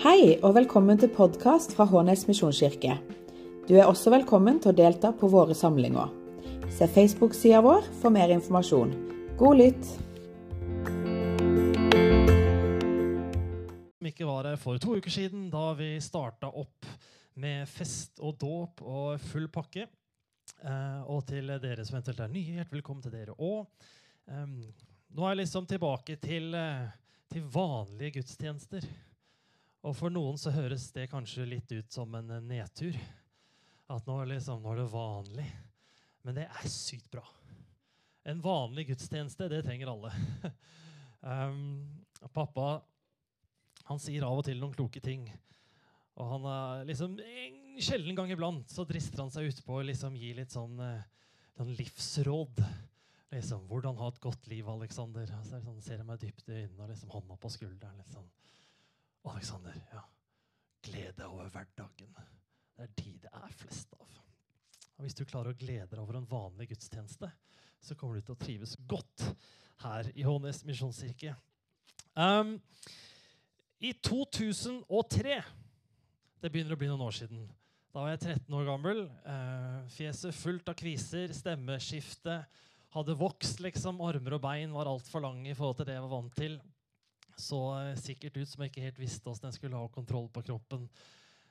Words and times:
Hei 0.00 0.38
og 0.40 0.54
velkommen 0.56 0.96
til 0.96 1.10
podkast 1.12 1.74
fra 1.76 1.84
Hånes 1.84 2.22
misjonskirke. 2.24 2.94
Du 3.68 3.74
er 3.74 3.84
også 3.84 4.08
velkommen 4.14 4.56
til 4.56 4.70
å 4.70 4.76
delta 4.78 5.10
på 5.12 5.28
våre 5.28 5.52
samlinger. 5.52 6.08
Se 6.72 6.86
Facebook-sida 6.88 7.58
vår 7.60 7.84
for 8.00 8.08
mer 8.14 8.32
informasjon. 8.32 8.94
God 9.36 9.58
lytt! 9.60 9.90
Som 13.98 14.08
ikke 14.08 14.30
var 14.30 14.48
her 14.48 14.56
for 14.62 14.80
to 14.80 14.96
uker 14.96 15.12
siden, 15.12 15.50
da 15.52 15.66
vi 15.76 15.90
starta 16.00 16.48
opp 16.48 16.88
med 17.44 17.68
fest 17.68 18.24
og 18.24 18.40
dåp 18.40 18.80
og 18.80 19.20
full 19.20 19.50
pakke. 19.52 19.84
Eh, 20.64 21.12
og 21.12 21.26
til 21.28 21.52
dere 21.60 21.84
som 21.84 21.98
eventuelt 21.98 22.24
er 22.24 22.32
nye, 22.32 22.56
hjertelig 22.56 22.80
velkommen 22.80 23.04
til 23.04 23.18
dere 23.18 23.36
òg. 23.36 23.68
nå 24.32 25.22
er 25.28 25.36
jeg 25.36 25.42
liksom 25.44 25.68
tilbake 25.68 26.16
til, 26.24 26.54
eh, 26.54 26.88
til 27.28 27.44
vanlige 27.52 28.16
gudstjenester. 28.16 28.88
Og 29.80 29.96
for 29.96 30.12
noen 30.12 30.36
så 30.40 30.52
høres 30.52 30.90
det 30.92 31.08
kanskje 31.08 31.46
litt 31.48 31.70
ut 31.72 31.92
som 31.92 32.12
en 32.18 32.34
eh, 32.36 32.44
nedtur. 32.44 32.96
At 33.90 34.06
nå, 34.06 34.18
liksom, 34.28 34.60
nå 34.62 34.74
er 34.74 34.82
det 34.82 34.90
vanlig. 34.92 35.46
Men 36.26 36.36
det 36.36 36.46
er 36.46 36.68
sykt 36.68 37.08
bra. 37.12 37.24
En 38.28 38.42
vanlig 38.44 38.90
gudstjeneste, 38.90 39.48
det 39.48 39.62
trenger 39.64 39.94
alle. 39.94 40.12
um, 41.24 41.62
pappa 42.36 42.82
han 43.88 43.98
sier 43.98 44.22
av 44.22 44.38
og 44.38 44.44
til 44.46 44.60
noen 44.60 44.76
kloke 44.76 45.00
ting. 45.02 45.24
Og 46.20 46.28
han 46.34 46.44
er 46.46 46.84
liksom, 46.90 47.16
En 47.18 47.80
sjelden 47.82 48.14
gang 48.18 48.30
iblant 48.30 48.68
så 48.70 48.84
drister 48.86 49.24
han 49.24 49.32
seg 49.32 49.48
utpå 49.48 49.80
å 49.80 49.86
liksom 49.88 50.18
gi 50.20 50.34
litt 50.36 50.52
sånn, 50.52 50.76
sånn 51.56 51.72
livsråd. 51.78 52.60
Liksom, 53.32 53.64
'Hvordan 53.70 53.96
ha 53.96 54.10
et 54.10 54.20
godt 54.20 54.46
liv, 54.50 54.68
Aleksander?' 54.68 55.32
Så 55.46 55.62
sånn, 55.64 55.80
ser 55.82 56.02
jeg 56.02 56.06
meg 56.06 56.20
dypt 56.20 56.48
i 56.50 56.60
øynene 56.60 56.84
og 56.84 56.92
liksom 56.92 57.14
hånda 57.14 57.38
på 57.40 57.50
skulderen. 57.56 57.96
litt 57.96 58.12
sånn. 58.12 58.28
Alexander, 59.28 59.76
ja. 59.92 60.02
Gled 60.84 61.16
deg 61.18 61.26
over 61.28 61.50
hverdagen. 61.52 62.14
Det 62.76 62.86
er 62.86 62.92
de 62.96 63.10
det 63.20 63.32
er 63.36 63.52
flest 63.52 63.92
av. 63.98 64.08
Og 64.96 65.04
Hvis 65.04 65.16
du 65.16 65.26
klarer 65.28 65.52
å 65.52 65.58
glede 65.58 65.90
deg 65.92 66.00
over 66.00 66.16
en 66.18 66.28
vanlig 66.28 66.70
gudstjeneste, 66.72 67.28
så 67.80 67.96
kommer 67.96 68.16
du 68.16 68.24
til 68.24 68.36
å 68.36 68.40
trives 68.40 68.74
godt 68.88 69.26
her 69.84 70.10
i 70.14 70.24
Hånes 70.24 70.62
misjonskirke. 70.68 71.34
Um, 72.16 72.58
I 73.80 73.92
2003 74.04 75.36
Det 76.40 76.50
begynner 76.50 76.74
å 76.74 76.80
bli 76.80 76.88
noen 76.88 77.04
år 77.04 77.14
siden. 77.16 77.44
Da 77.92 78.02
var 78.02 78.14
jeg 78.14 78.22
13 78.24 78.56
år 78.56 78.66
gammel. 78.68 79.00
Uh, 79.24 79.84
fjeset 79.92 80.36
fullt 80.36 80.68
av 80.72 80.76
kviser, 80.80 81.32
stemmeskifte. 81.36 82.38
Hadde 82.96 83.16
vokst, 83.20 83.60
liksom. 83.60 84.00
Armer 84.00 84.38
og 84.38 84.44
bein 84.44 84.72
var 84.72 84.88
altfor 84.88 85.24
lange 85.24 85.50
i 85.50 85.56
forhold 85.56 85.80
til 85.80 85.90
det 85.90 85.98
jeg 85.98 86.04
var 86.06 86.14
vant 86.14 86.36
til 86.38 86.56
så 87.40 87.60
sikkert 87.98 88.36
ut 88.36 88.48
som 88.48 88.62
jeg 88.62 88.72
ikke 88.72 88.84
helt 88.84 89.00
visste 89.00 89.30
åssen 89.30 89.48
jeg 89.48 89.58
skulle 89.58 89.80
ha 89.80 89.90
kontroll 89.92 90.28
på 90.32 90.44
kroppen. 90.46 90.86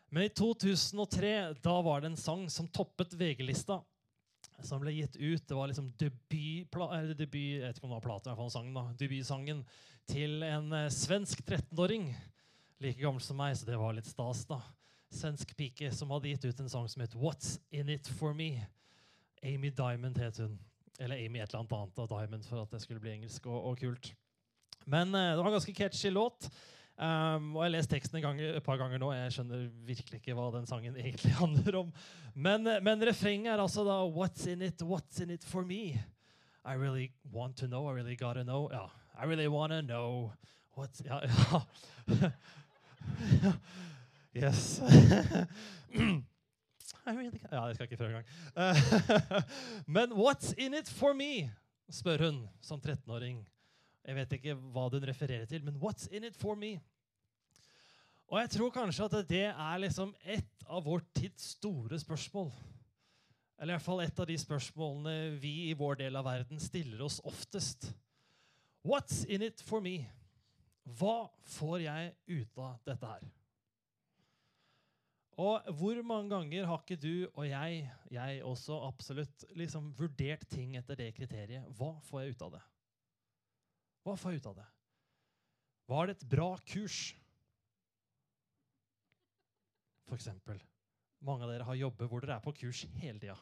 Men 0.10 0.26
i 0.26 0.32
2003 0.34 1.32
da 1.62 1.76
var 1.86 2.02
det 2.02 2.12
en 2.12 2.18
sang 2.18 2.48
som 2.50 2.68
toppet 2.68 3.14
VG-lista. 3.14 3.82
Som 4.66 4.82
ble 4.82 4.92
gitt 4.96 5.16
ut. 5.16 5.44
Det 5.48 5.56
var 5.56 5.70
liksom 5.70 5.92
debut, 6.00 6.80
debut 7.16 7.38
jeg 7.40 7.62
vet 7.62 7.78
ikke 7.78 7.88
om 7.88 7.94
det 7.94 8.00
var 8.00 8.08
platen, 8.08 8.82
debutsangen 9.00 9.64
til 10.10 10.44
en 10.44 10.74
eh, 10.74 10.90
svensk 10.92 11.44
13-åring. 11.46 12.10
Like 12.80 13.02
gammel 13.02 13.22
som 13.22 13.38
meg, 13.38 13.56
så 13.58 13.68
det 13.68 13.78
var 13.80 13.94
litt 13.96 14.10
stas. 14.10 14.46
da. 14.50 14.62
Svensk 15.14 15.56
pike 15.58 15.92
som 15.96 16.12
hadde 16.14 16.32
gitt 16.32 16.46
ut 16.46 16.64
en 16.64 16.72
sang 16.72 16.88
som 16.90 17.04
het 17.04 17.16
What's 17.18 17.58
In 17.72 17.90
It 17.90 18.08
For 18.20 18.34
Me. 18.34 18.66
Amy 19.44 19.70
Diamond 19.70 20.18
het 20.18 20.38
hun. 20.42 20.58
Eller 21.00 21.16
Amy 21.26 21.40
et 21.40 21.50
eller 21.50 21.62
annet 21.62 21.74
annet 21.78 22.00
av 22.00 22.10
Diamond 22.12 22.46
for 22.46 22.64
at 22.64 22.74
det 22.74 22.82
skulle 22.84 23.00
bli 23.04 23.14
engelsk 23.18 23.46
og, 23.48 23.72
og 23.72 23.80
kult. 23.80 24.12
Men 24.90 25.14
uh, 25.16 25.32
det 25.32 25.38
var 25.38 25.52
en 25.52 25.58
ganske 25.58 25.74
catchy 25.78 26.12
låt. 26.12 26.50
Um, 27.00 27.54
og 27.56 27.64
Jeg 27.64 27.70
har 27.70 27.76
lest 27.78 27.92
teksten 27.94 28.22
gang, 28.22 28.40
et 28.44 28.64
par 28.66 28.80
ganger 28.82 29.00
nå. 29.00 29.12
Jeg 29.16 29.36
skjønner 29.38 29.68
virkelig 29.88 30.20
ikke 30.20 30.36
hva 30.36 30.50
den 30.58 30.68
sangen 30.68 30.98
egentlig 31.00 31.32
handler 31.44 31.78
om. 31.84 31.94
Men, 32.34 32.68
uh, 32.68 32.80
men 32.84 33.06
refrenget 33.08 33.54
er 33.54 33.62
altså 33.64 33.86
da 33.88 34.02
What's 34.04 34.50
in 34.50 34.66
it, 34.66 34.82
what's 34.82 35.22
in 35.24 35.32
it 35.32 35.46
for 35.46 35.64
me? 35.66 36.00
I 36.66 36.76
really 36.76 37.12
want 37.32 37.56
to 37.58 37.68
know, 37.68 37.88
I 37.88 37.94
really 37.94 38.16
gotta 38.16 38.44
know. 38.44 38.70
Ja, 38.72 38.90
I 39.16 39.26
really 39.26 39.48
wanna 39.48 39.82
know 39.82 40.34
what's 40.76 41.02
Ja, 41.06 41.22
ja. 41.24 41.62
yes. 44.36 44.82
Really, 47.10 47.40
ja, 47.52 47.66
jeg 47.66 47.76
skal 47.76 47.84
ikke 47.84 47.98
prøve 47.98 48.10
engang. 48.10 48.26
Men 49.96 50.12
what's 50.14 50.54
in 50.58 50.74
it 50.74 50.90
for 50.90 51.14
me? 51.14 51.50
spør 51.90 52.26
hun 52.26 52.44
som 52.62 52.82
13-åring. 52.86 53.40
Jeg 54.06 54.16
vet 54.16 54.34
ikke 54.40 54.56
hva 54.74 54.88
den 54.94 55.06
refererer 55.08 55.46
til, 55.46 55.64
men 55.64 55.76
'what's 55.76 56.08
in 56.12 56.24
it 56.24 56.36
for 56.36 56.56
me'? 56.56 56.80
Og 58.30 58.40
jeg 58.40 58.50
tror 58.50 58.70
kanskje 58.70 59.06
at 59.06 59.30
det 59.30 59.46
er 59.46 59.78
liksom 59.78 60.16
et 60.22 60.66
av 60.70 60.86
vår 60.86 61.02
tids 61.18 61.56
store 61.58 62.00
spørsmål. 62.00 62.52
Eller 63.60 63.74
i 63.74 63.78
hvert 63.78 63.86
fall 63.86 64.02
et 64.02 64.20
av 64.20 64.28
de 64.30 64.38
spørsmålene 64.38 65.40
vi 65.42 65.70
i 65.70 65.74
vår 65.74 65.96
del 66.04 66.16
av 66.16 66.26
verden 66.26 66.60
stiller 66.60 67.02
oss 67.02 67.20
oftest. 67.26 67.90
What's 68.86 69.26
in 69.26 69.42
it 69.42 69.62
for 69.62 69.82
me? 69.82 70.06
Hva 70.86 71.30
får 71.58 71.82
jeg 71.84 72.14
ut 72.28 72.58
av 72.58 72.78
dette 72.86 73.06
her? 73.06 73.28
Og 75.40 75.74
hvor 75.80 76.02
mange 76.04 76.30
ganger 76.34 76.66
har 76.68 76.82
ikke 76.84 77.00
du 77.00 77.28
og 77.34 77.46
jeg, 77.48 77.84
jeg 78.12 78.42
også 78.44 78.82
absolutt, 78.88 79.46
liksom 79.56 79.94
vurdert 79.96 80.44
ting 80.52 80.76
etter 80.76 81.00
det 81.00 81.14
kriteriet? 81.16 81.68
Hva 81.78 81.94
får 82.10 82.22
jeg 82.22 82.36
ut 82.36 82.42
av 82.48 82.58
det? 82.58 82.64
Hva 84.10 84.18
får 84.18 84.34
jeg 84.34 84.42
ut 84.42 84.50
av 84.50 84.58
det? 84.58 84.68
Var 85.90 86.08
det 86.08 86.16
et 86.18 86.28
bra 86.32 86.50
kurs? 86.66 86.98
For 90.10 90.18
eksempel. 90.18 90.58
Mange 91.26 91.46
av 91.46 91.52
dere 91.52 91.68
har 91.68 91.78
jobber 91.78 92.10
hvor 92.10 92.24
dere 92.24 92.40
er 92.40 92.44
på 92.44 92.56
kurs 92.58 92.86
hele 93.02 93.22
tida. 93.22 93.36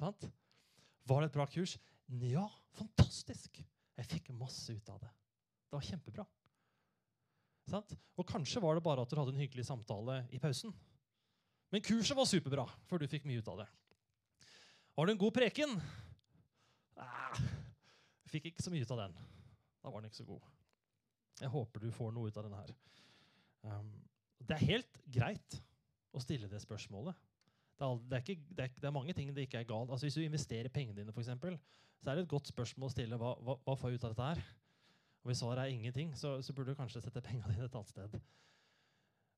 Var 0.00 1.20
det 1.20 1.28
et 1.28 1.36
bra 1.36 1.46
kurs? 1.50 1.76
Ja, 2.22 2.46
fantastisk! 2.78 3.60
Jeg 3.96 4.08
fikk 4.08 4.32
masse 4.36 4.72
ut 4.72 4.88
av 4.92 5.00
det. 5.02 5.12
Det 5.66 5.76
var 5.76 5.84
kjempebra. 5.84 6.26
Sant? 7.66 7.96
Og 8.16 8.28
kanskje 8.28 8.62
var 8.62 8.76
det 8.76 8.84
bare 8.86 9.02
at 9.02 9.10
dere 9.10 9.24
hadde 9.24 9.34
en 9.34 9.42
hyggelig 9.42 9.66
samtale 9.68 10.20
i 10.32 10.40
pausen. 10.40 10.72
Men 11.74 11.84
kurset 11.84 12.16
var 12.16 12.28
superbra, 12.30 12.64
for 12.86 13.02
du 13.02 13.08
fikk 13.10 13.26
mye 13.28 13.42
ut 13.42 13.48
av 13.50 13.64
det. 13.64 13.70
Var 14.96 15.08
det 15.08 15.16
en 15.16 15.24
god 15.24 15.34
preken? 15.34 15.72
Nei, 16.96 17.48
fikk 18.30 18.52
ikke 18.52 18.64
så 18.64 18.72
mye 18.72 18.86
ut 18.86 18.94
av 18.94 19.02
den. 19.02 19.18
Da 19.86 19.92
var 19.94 20.02
den 20.02 20.10
ikke 20.10 20.18
så 20.18 20.26
god. 20.26 20.46
Jeg 21.38 21.52
håper 21.52 21.84
du 21.84 21.92
får 21.94 22.10
noe 22.16 22.26
ut 22.26 22.38
av 22.40 22.48
denne 22.48 22.58
her. 22.58 22.72
Um, 23.70 23.92
det 24.42 24.56
er 24.56 24.68
helt 24.72 24.98
greit 25.14 25.58
å 26.10 26.22
stille 26.22 26.48
det 26.50 26.58
spørsmålet. 26.64 27.14
Det 27.76 27.86
er, 27.86 28.00
det, 28.02 28.16
er 28.16 28.24
ikke, 28.24 28.48
det, 28.48 28.64
er, 28.64 28.72
det 28.80 28.88
er, 28.88 28.94
mange 28.96 29.14
ting 29.14 29.30
det 29.36 29.44
ikke 29.46 29.60
er 29.60 29.68
galt. 29.68 29.92
Altså 29.92 30.08
Hvis 30.08 30.18
du 30.18 30.24
investerer 30.24 30.72
pengene 30.72 30.98
dine, 30.98 31.14
for 31.14 31.22
eksempel, 31.22 31.54
så 32.02 32.10
er 32.10 32.18
det 32.18 32.26
et 32.26 32.32
godt 32.34 32.50
spørsmål 32.50 32.90
å 32.90 32.94
stille 32.96 33.20
hva, 33.20 33.36
hva, 33.38 33.58
hva 33.62 33.76
får 33.78 33.92
jeg 33.92 34.00
ut 34.00 34.08
av 34.08 34.14
dette 34.16 34.30
her. 34.32 34.42
Og 35.22 35.30
Hvis 35.30 35.44
svaret 35.44 35.62
er 35.62 35.76
ingenting, 35.76 36.12
så, 36.18 36.34
så 36.42 36.56
burde 36.56 36.74
du 36.74 36.80
kanskje 36.80 37.04
sette 37.04 37.22
pengene 37.22 37.54
dine 37.54 37.70
et 37.70 37.78
annet 37.78 37.94
sted. 37.94 38.18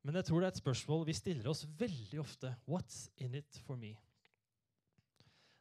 Men 0.07 0.17
jeg 0.17 0.31
tror 0.31 0.41
det 0.41 0.49
er 0.49 0.57
et 0.57 0.63
spørsmål 0.65 1.05
vi 1.11 1.19
stiller 1.19 1.53
oss 1.53 1.67
veldig 1.77 2.25
ofte. 2.25 2.55
What's 2.71 3.09
in 3.21 3.37
it 3.37 3.61
for 3.67 3.77
me? 3.77 3.99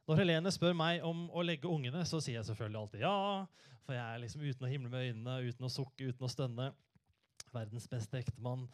Når 0.08 0.22
Helene 0.22 0.50
spør 0.54 0.72
meg 0.72 1.02
om 1.04 1.26
å 1.36 1.42
legge 1.44 1.68
ungene, 1.68 2.00
så 2.08 2.16
sier 2.24 2.38
jeg 2.38 2.48
selvfølgelig 2.48 2.80
alltid 2.80 3.02
ja. 3.04 3.16
For 3.84 3.92
jeg 3.92 4.04
er 4.04 4.22
liksom 4.22 4.44
uten 4.46 4.64
å 4.64 4.70
himle 4.70 4.92
med 4.92 5.04
øynene, 5.04 5.34
uten 5.44 5.68
å 5.68 5.72
sukke, 5.72 6.08
uten 6.08 6.24
å 6.24 6.30
stønne. 6.32 6.70
Verdens 7.52 7.88
beste 7.92 8.16
ektemann. 8.22 8.64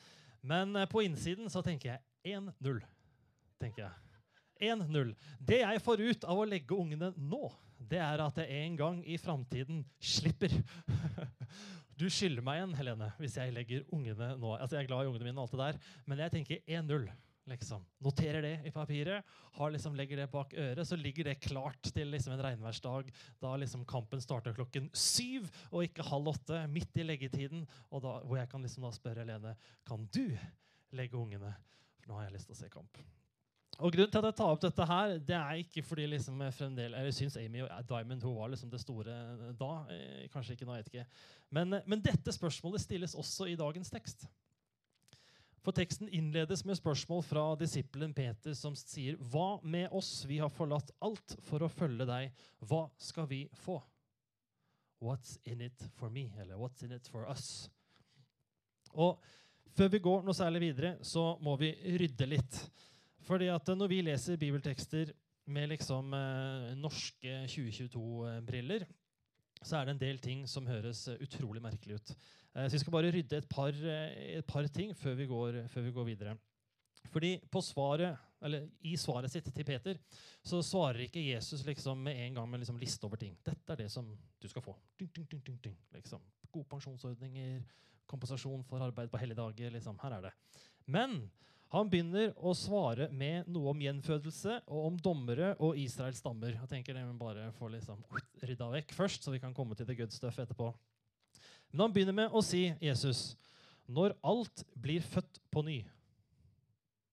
Men 0.47 0.77
eh, 0.79 0.87
på 0.91 1.03
innsiden 1.03 1.51
så 1.51 1.63
tenker 1.67 1.97
jeg 1.97 2.39
1-0. 2.39 2.79
tenker 3.59 3.89
jeg. 3.89 4.71
1-0. 4.71 5.11
Det 5.43 5.61
jeg 5.65 5.83
får 5.83 6.05
ut 6.05 6.29
av 6.31 6.39
å 6.39 6.47
legge 6.47 6.79
ungene 6.79 7.11
nå, 7.19 7.49
det 7.83 7.99
er 7.99 8.23
at 8.23 8.39
jeg 8.39 8.63
en 8.63 8.79
gang 8.79 9.03
i 9.03 9.19
framtiden 9.19 9.83
slipper. 9.99 10.55
Du 11.95 12.09
skylder 12.11 12.43
meg 12.43 12.59
en, 12.59 12.73
Helene, 12.75 13.13
hvis 13.23 13.37
jeg 13.39 13.53
legger 13.55 13.85
ungene 13.95 14.33
nå. 14.35 14.57
Altså, 14.57 14.75
Jeg 14.75 14.83
er 14.83 14.89
glad 14.89 15.05
i 15.05 15.11
ungene 15.13 15.29
mine, 15.29 15.39
og 15.39 15.45
alt 15.45 15.53
det 15.53 15.61
der, 15.61 15.93
men 16.11 16.23
jeg 16.25 16.33
tenker 16.33 16.65
1-0 16.67 17.05
liksom. 17.51 17.85
Noterer 18.05 18.45
det 18.45 18.55
i 18.69 18.73
papiret, 18.75 19.25
har 19.59 19.73
liksom, 19.75 19.97
legger 19.99 20.23
det 20.23 20.31
bak 20.33 20.55
øret, 20.59 20.87
så 20.89 20.97
ligger 20.97 21.31
det 21.31 21.41
klart 21.45 21.91
til 21.95 22.13
liksom, 22.15 22.35
en 22.35 22.45
regnværsdag 22.45 23.11
da 23.43 23.55
liksom, 23.61 23.85
kampen 23.89 24.23
starter 24.23 24.57
klokken 24.57 24.91
syv 24.97 25.51
og 25.71 25.85
ikke 25.85 26.07
halv 26.11 26.35
åtte, 26.35 26.65
midt 26.73 27.01
i 27.01 27.07
leggetiden, 27.07 27.67
og 27.91 28.05
da, 28.05 28.19
hvor 28.25 28.41
jeg 28.41 28.51
kan 28.53 28.65
liksom, 28.65 28.87
da 28.87 28.95
spørre 28.95 29.25
Helene 29.25 29.57
kan 29.87 30.09
du 30.15 30.27
legge 30.95 31.19
ungene. 31.19 31.53
For 32.01 32.11
nå 32.11 32.19
har 32.19 32.29
jeg 32.29 32.39
lyst 32.39 32.51
til 32.51 32.57
å 32.57 32.63
se 32.63 32.73
kamp. 32.73 33.05
Og 33.83 33.91
Grunnen 33.91 34.11
til 34.13 34.21
at 34.21 34.29
jeg 34.29 34.37
tar 34.39 34.53
opp 34.55 34.61
dette, 34.63 34.87
her, 34.87 35.17
det 35.19 35.35
er 35.35 35.61
ikke 35.65 35.83
fordi 35.83 36.05
liksom 36.13 36.43
jeg 36.45 36.55
fremdeles, 36.55 37.07
jeg 37.09 37.17
syns 37.17 37.39
Amy 37.41 37.65
og 37.65 37.89
Diamond 37.89 38.23
hun 38.23 38.37
var 38.37 38.53
liksom 38.53 38.71
det 38.71 38.79
store 38.83 39.17
da. 39.59 39.71
Eh, 39.91 40.29
kanskje 40.31 40.55
ikke 40.55 40.69
nå, 40.69 40.77
jeg 40.77 40.85
vet 40.85 40.93
ikke. 40.93 41.07
Men, 41.59 41.81
men 41.91 42.05
dette 42.05 42.35
spørsmålet 42.37 42.85
stilles 42.85 43.17
også 43.19 43.49
i 43.51 43.57
dagens 43.59 43.91
tekst. 43.91 44.29
For 45.65 45.73
teksten 45.73 46.11
innledes 46.13 46.61
med 46.69 46.77
spørsmål 46.77 47.23
fra 47.25 47.43
disippelen 47.57 48.13
Peter, 48.13 48.53
som 48.53 48.75
sier, 48.77 49.17
'Hva 49.17 49.63
med 49.65 49.89
oss? 49.93 50.25
Vi 50.29 50.39
har 50.39 50.53
forlatt 50.53 50.91
alt 51.01 51.37
for 51.41 51.65
å 51.65 51.73
følge 51.73 52.05
deg. 52.05 52.33
Hva 52.61 52.91
skal 52.99 53.27
vi 53.27 53.49
få?' 53.65 53.83
What's 55.01 55.39
in 55.45 55.61
it 55.61 55.83
for 55.97 56.11
me? 56.11 56.31
Eller 56.39 56.57
what's 56.57 56.85
in 56.85 56.93
it 56.93 57.09
for 57.09 57.25
us? 57.29 57.71
Og 58.93 59.19
før 59.75 59.89
vi 59.89 59.99
går 59.99 60.23
noe 60.23 60.37
særlig 60.37 60.61
videre, 60.61 60.99
så 61.03 61.39
må 61.41 61.57
vi 61.57 61.73
rydde 61.99 62.29
litt. 62.29 62.61
Fordi 63.25 63.49
at 63.49 63.67
når 63.67 63.89
vi 63.89 64.03
leser 64.03 64.41
bibeltekster 64.41 65.13
med 65.47 65.69
liksom 65.69 66.13
eh, 66.15 66.75
norske 66.77 67.41
2022-briller, 67.49 68.85
så 69.63 69.79
er 69.79 69.85
det 69.85 69.95
en 69.95 70.05
del 70.05 70.19
ting 70.19 70.47
som 70.49 70.69
høres 70.69 71.07
eh, 71.09 71.21
utrolig 71.25 71.63
merkelig 71.65 72.01
ut. 72.01 72.15
Eh, 72.55 72.69
så 72.69 72.77
vi 72.77 72.83
skal 72.83 72.95
bare 72.95 73.13
rydde 73.13 73.39
et 73.41 73.49
par, 73.51 73.71
eh, 73.73 74.39
et 74.39 74.47
par 74.47 74.67
ting 74.69 74.95
før 74.95 75.17
vi, 75.19 75.27
går, 75.27 75.65
før 75.69 75.87
vi, 75.87 75.95
går, 75.95 76.05
videre. 76.05 76.37
Fordi 77.13 77.37
svaret, 77.61 78.19
I 78.83 78.97
svaret 78.97 79.31
sitt 79.33 79.47
til 79.55 79.65
Peter 79.65 79.99
så 80.45 80.61
svarer 80.63 81.07
ikke 81.07 81.23
Jesus 81.23 81.65
liksom 81.65 82.03
med 82.03 82.17
en 82.17 82.35
gang 82.35 82.51
med 82.51 82.61
liksom 82.61 82.79
liste 82.79 83.05
over 83.07 83.17
ting. 83.17 83.37
Dette 83.45 83.73
er 83.73 83.77
det 83.77 83.91
som 83.91 84.07
du 84.41 84.49
skal 84.49 84.63
få. 84.63 84.75
Ding, 84.99 85.11
ding, 85.15 85.61
ding, 85.63 85.77
liksom. 85.93 86.21
Gode 86.53 86.69
pensjonsordninger, 86.69 87.63
kompensasjon 88.07 88.65
for 88.65 88.85
arbeid 88.85 89.11
på 89.11 89.19
hellige 89.19 89.41
dager. 89.41 89.71
Liksom. 89.71 89.99
Her 90.03 90.19
er 90.19 90.23
det. 90.29 90.33
Men 90.87 91.31
han 91.73 91.89
begynner 91.91 92.35
å 92.37 92.53
svare 92.55 93.09
med 93.11 93.49
noe 93.51 93.73
om 93.73 93.81
gjenfødelse 93.81 94.61
og 94.69 94.91
om 94.91 94.99
dommere 95.01 95.55
og 95.59 95.79
Israels 95.81 96.21
stammer. 96.23 96.53
Jeg 96.55 96.71
tenker 96.71 96.95
det 96.95 97.07
vi 97.09 97.17
bare 97.19 97.49
får 97.57 97.73
liksom 97.79 98.05
rydda 98.45 98.69
vekk 98.77 98.93
først, 98.95 99.25
så 99.25 99.33
vi 99.35 99.41
kan 99.43 99.57
komme 99.57 99.75
til 99.75 99.89
det 99.89 99.97
good 99.99 100.13
stuff 100.15 100.39
etterpå. 100.39 100.69
Men 101.75 101.89
han 101.89 101.95
begynner 101.97 102.15
med 102.15 102.31
å 102.31 102.39
si 102.47 102.69
Jesus, 102.79 103.33
når 103.91 104.13
alt 104.23 104.63
blir 104.79 105.03
født 105.03 105.41
på 105.51 105.65
ny. 105.67 105.81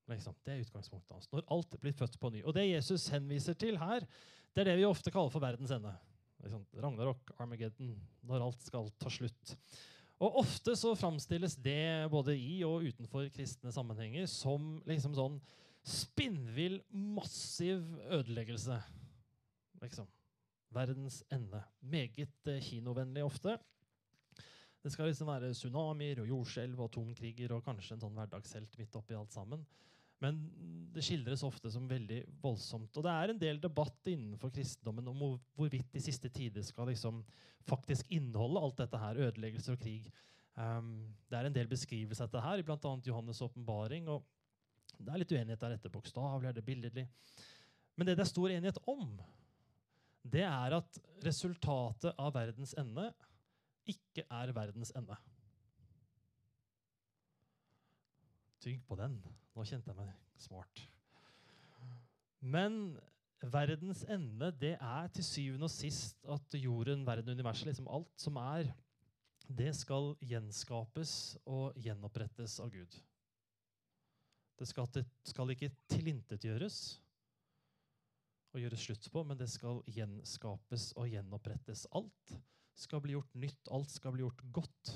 Det 0.05 0.53
er 0.53 0.61
utgangspunktet 0.61 1.15
hans. 1.15 1.29
Når 1.33 1.47
alt 1.55 1.73
blir 1.81 1.95
født 1.97 2.19
på 2.21 2.29
ny. 2.29 2.43
Og 2.45 2.53
det 2.53 2.67
Jesus 2.67 3.07
henviser 3.09 3.57
til 3.57 3.79
her, 3.81 4.05
det 4.53 4.61
er 4.61 4.69
det 4.69 4.75
vi 4.77 4.85
ofte 4.85 5.09
kaller 5.09 5.33
for 5.33 5.41
verdens 5.41 5.73
ende. 5.73 5.95
Liksom. 6.43 6.61
Ragnarok, 6.83 7.33
Armageddon, 7.41 7.95
når 8.29 8.45
alt 8.45 8.61
skal 8.61 8.91
ta 9.01 9.09
slutt. 9.09 9.55
Og 10.21 10.37
Ofte 10.43 10.75
så 10.77 10.93
framstilles 10.93 11.57
det 11.57 12.11
både 12.13 12.37
i 12.37 12.59
og 12.67 12.85
utenfor 12.85 13.31
kristne 13.33 13.73
sammenhenger 13.73 14.29
som 14.29 14.75
liksom 14.85 15.17
sånn 15.17 15.41
spinnvill, 15.81 16.77
massiv 16.93 17.81
ødeleggelse. 18.13 18.77
Liksom. 19.81 20.05
Verdens 20.69 21.23
ende. 21.33 21.65
Meget 21.81 22.53
eh, 22.53 22.61
kinovennlig 22.61 23.25
ofte. 23.25 23.57
Det 24.81 24.89
skal 24.89 25.11
liksom 25.11 25.29
være 25.29 25.51
tsunamier 25.53 26.23
og 26.23 26.29
jordskjelv 26.31 26.79
og 26.79 26.89
atomkriger 26.89 27.53
og 27.53 27.63
kanskje 27.65 27.95
en 27.95 28.03
sånn 28.03 28.17
hverdagshelt 28.17 28.77
midt 28.79 28.97
oppi 28.97 29.17
alt 29.17 29.33
sammen. 29.35 29.63
Men 30.21 30.37
det 30.93 31.03
skildres 31.05 31.41
ofte 31.45 31.69
som 31.73 31.87
veldig 31.89 32.19
voldsomt. 32.43 32.93
Og 32.97 33.05
det 33.05 33.13
er 33.13 33.31
en 33.31 33.39
del 33.41 33.61
debatt 33.61 34.09
innenfor 34.09 34.51
kristendommen 34.53 35.07
om 35.09 35.23
hvorvidt 35.57 35.89
de 35.93 36.01
siste 36.03 36.29
tider 36.33 36.65
skal 36.65 36.91
liksom 36.91 37.23
faktisk 37.69 38.09
inneholde 38.13 38.61
alt 38.61 38.83
dette 38.83 39.01
her, 39.01 39.21
ødeleggelser 39.29 39.77
og 39.77 39.81
krig. 39.81 40.11
Um, 40.57 41.09
det 41.29 41.39
er 41.39 41.49
en 41.49 41.55
del 41.55 41.69
beskrivelser 41.71 42.27
av 42.27 42.29
dette 42.29 42.45
her, 42.45 42.61
i 42.61 42.67
bl.a. 42.67 42.93
Johannes' 43.07 43.41
åpenbaring. 43.45 44.09
Det 44.97 45.09
er 45.09 45.21
litt 45.21 45.33
uenighet 45.33 45.63
der 45.63 45.77
etter 45.77 45.93
bokstavelig, 45.93 46.51
er 46.51 46.57
det 46.57 46.65
billedlig. 46.67 47.07
Men 47.97 48.09
det 48.09 48.17
det 48.19 48.25
er 48.25 48.33
stor 48.33 48.53
enighet 48.53 48.81
om, 48.89 49.17
det 50.21 50.45
er 50.45 50.77
at 50.77 51.01
resultatet 51.25 52.13
av 52.13 52.33
verdens 52.35 52.75
ende 52.77 53.09
ikke 53.89 54.25
er 54.29 54.53
verdens 54.55 54.93
ende. 54.95 55.17
Tygg 58.61 58.81
på 58.87 58.97
den. 58.99 59.17
Nå 59.55 59.65
kjente 59.65 59.89
jeg 59.89 59.97
meg 59.97 60.11
smart. 60.41 60.83
Men 62.41 62.97
verdens 63.41 64.03
ende 64.09 64.51
det 64.61 64.75
er 64.77 65.09
til 65.13 65.25
syvende 65.25 65.65
og 65.65 65.73
sist 65.73 66.25
at 66.29 66.57
jorden, 66.57 67.05
verden, 67.05 67.33
universet, 67.33 67.71
liksom 67.71 67.89
alt 67.89 68.13
som 68.21 68.37
er, 68.41 68.69
det 69.49 69.73
skal 69.75 70.13
gjenskapes 70.23 71.37
og 71.49 71.77
gjenopprettes 71.81 72.59
av 72.63 72.69
Gud. 72.73 72.97
Det 74.61 74.67
skal, 74.69 74.87
det 74.93 75.05
skal 75.25 75.49
ikke 75.51 75.71
tilintetgjøres 75.89 76.77
og 78.51 78.61
gjøres 78.61 78.85
slutt 78.85 79.07
på, 79.11 79.23
men 79.25 79.39
det 79.39 79.49
skal 79.49 79.81
gjenskapes 79.89 80.91
og 80.99 81.09
gjenopprettes. 81.09 81.87
Alt 81.97 82.35
skal 82.81 83.01
bli 83.03 83.15
gjort 83.15 83.33
nytt, 83.39 83.71
alt 83.71 83.93
skal 83.93 84.15
bli 84.15 84.25
gjort 84.25 84.43
godt. 84.53 84.93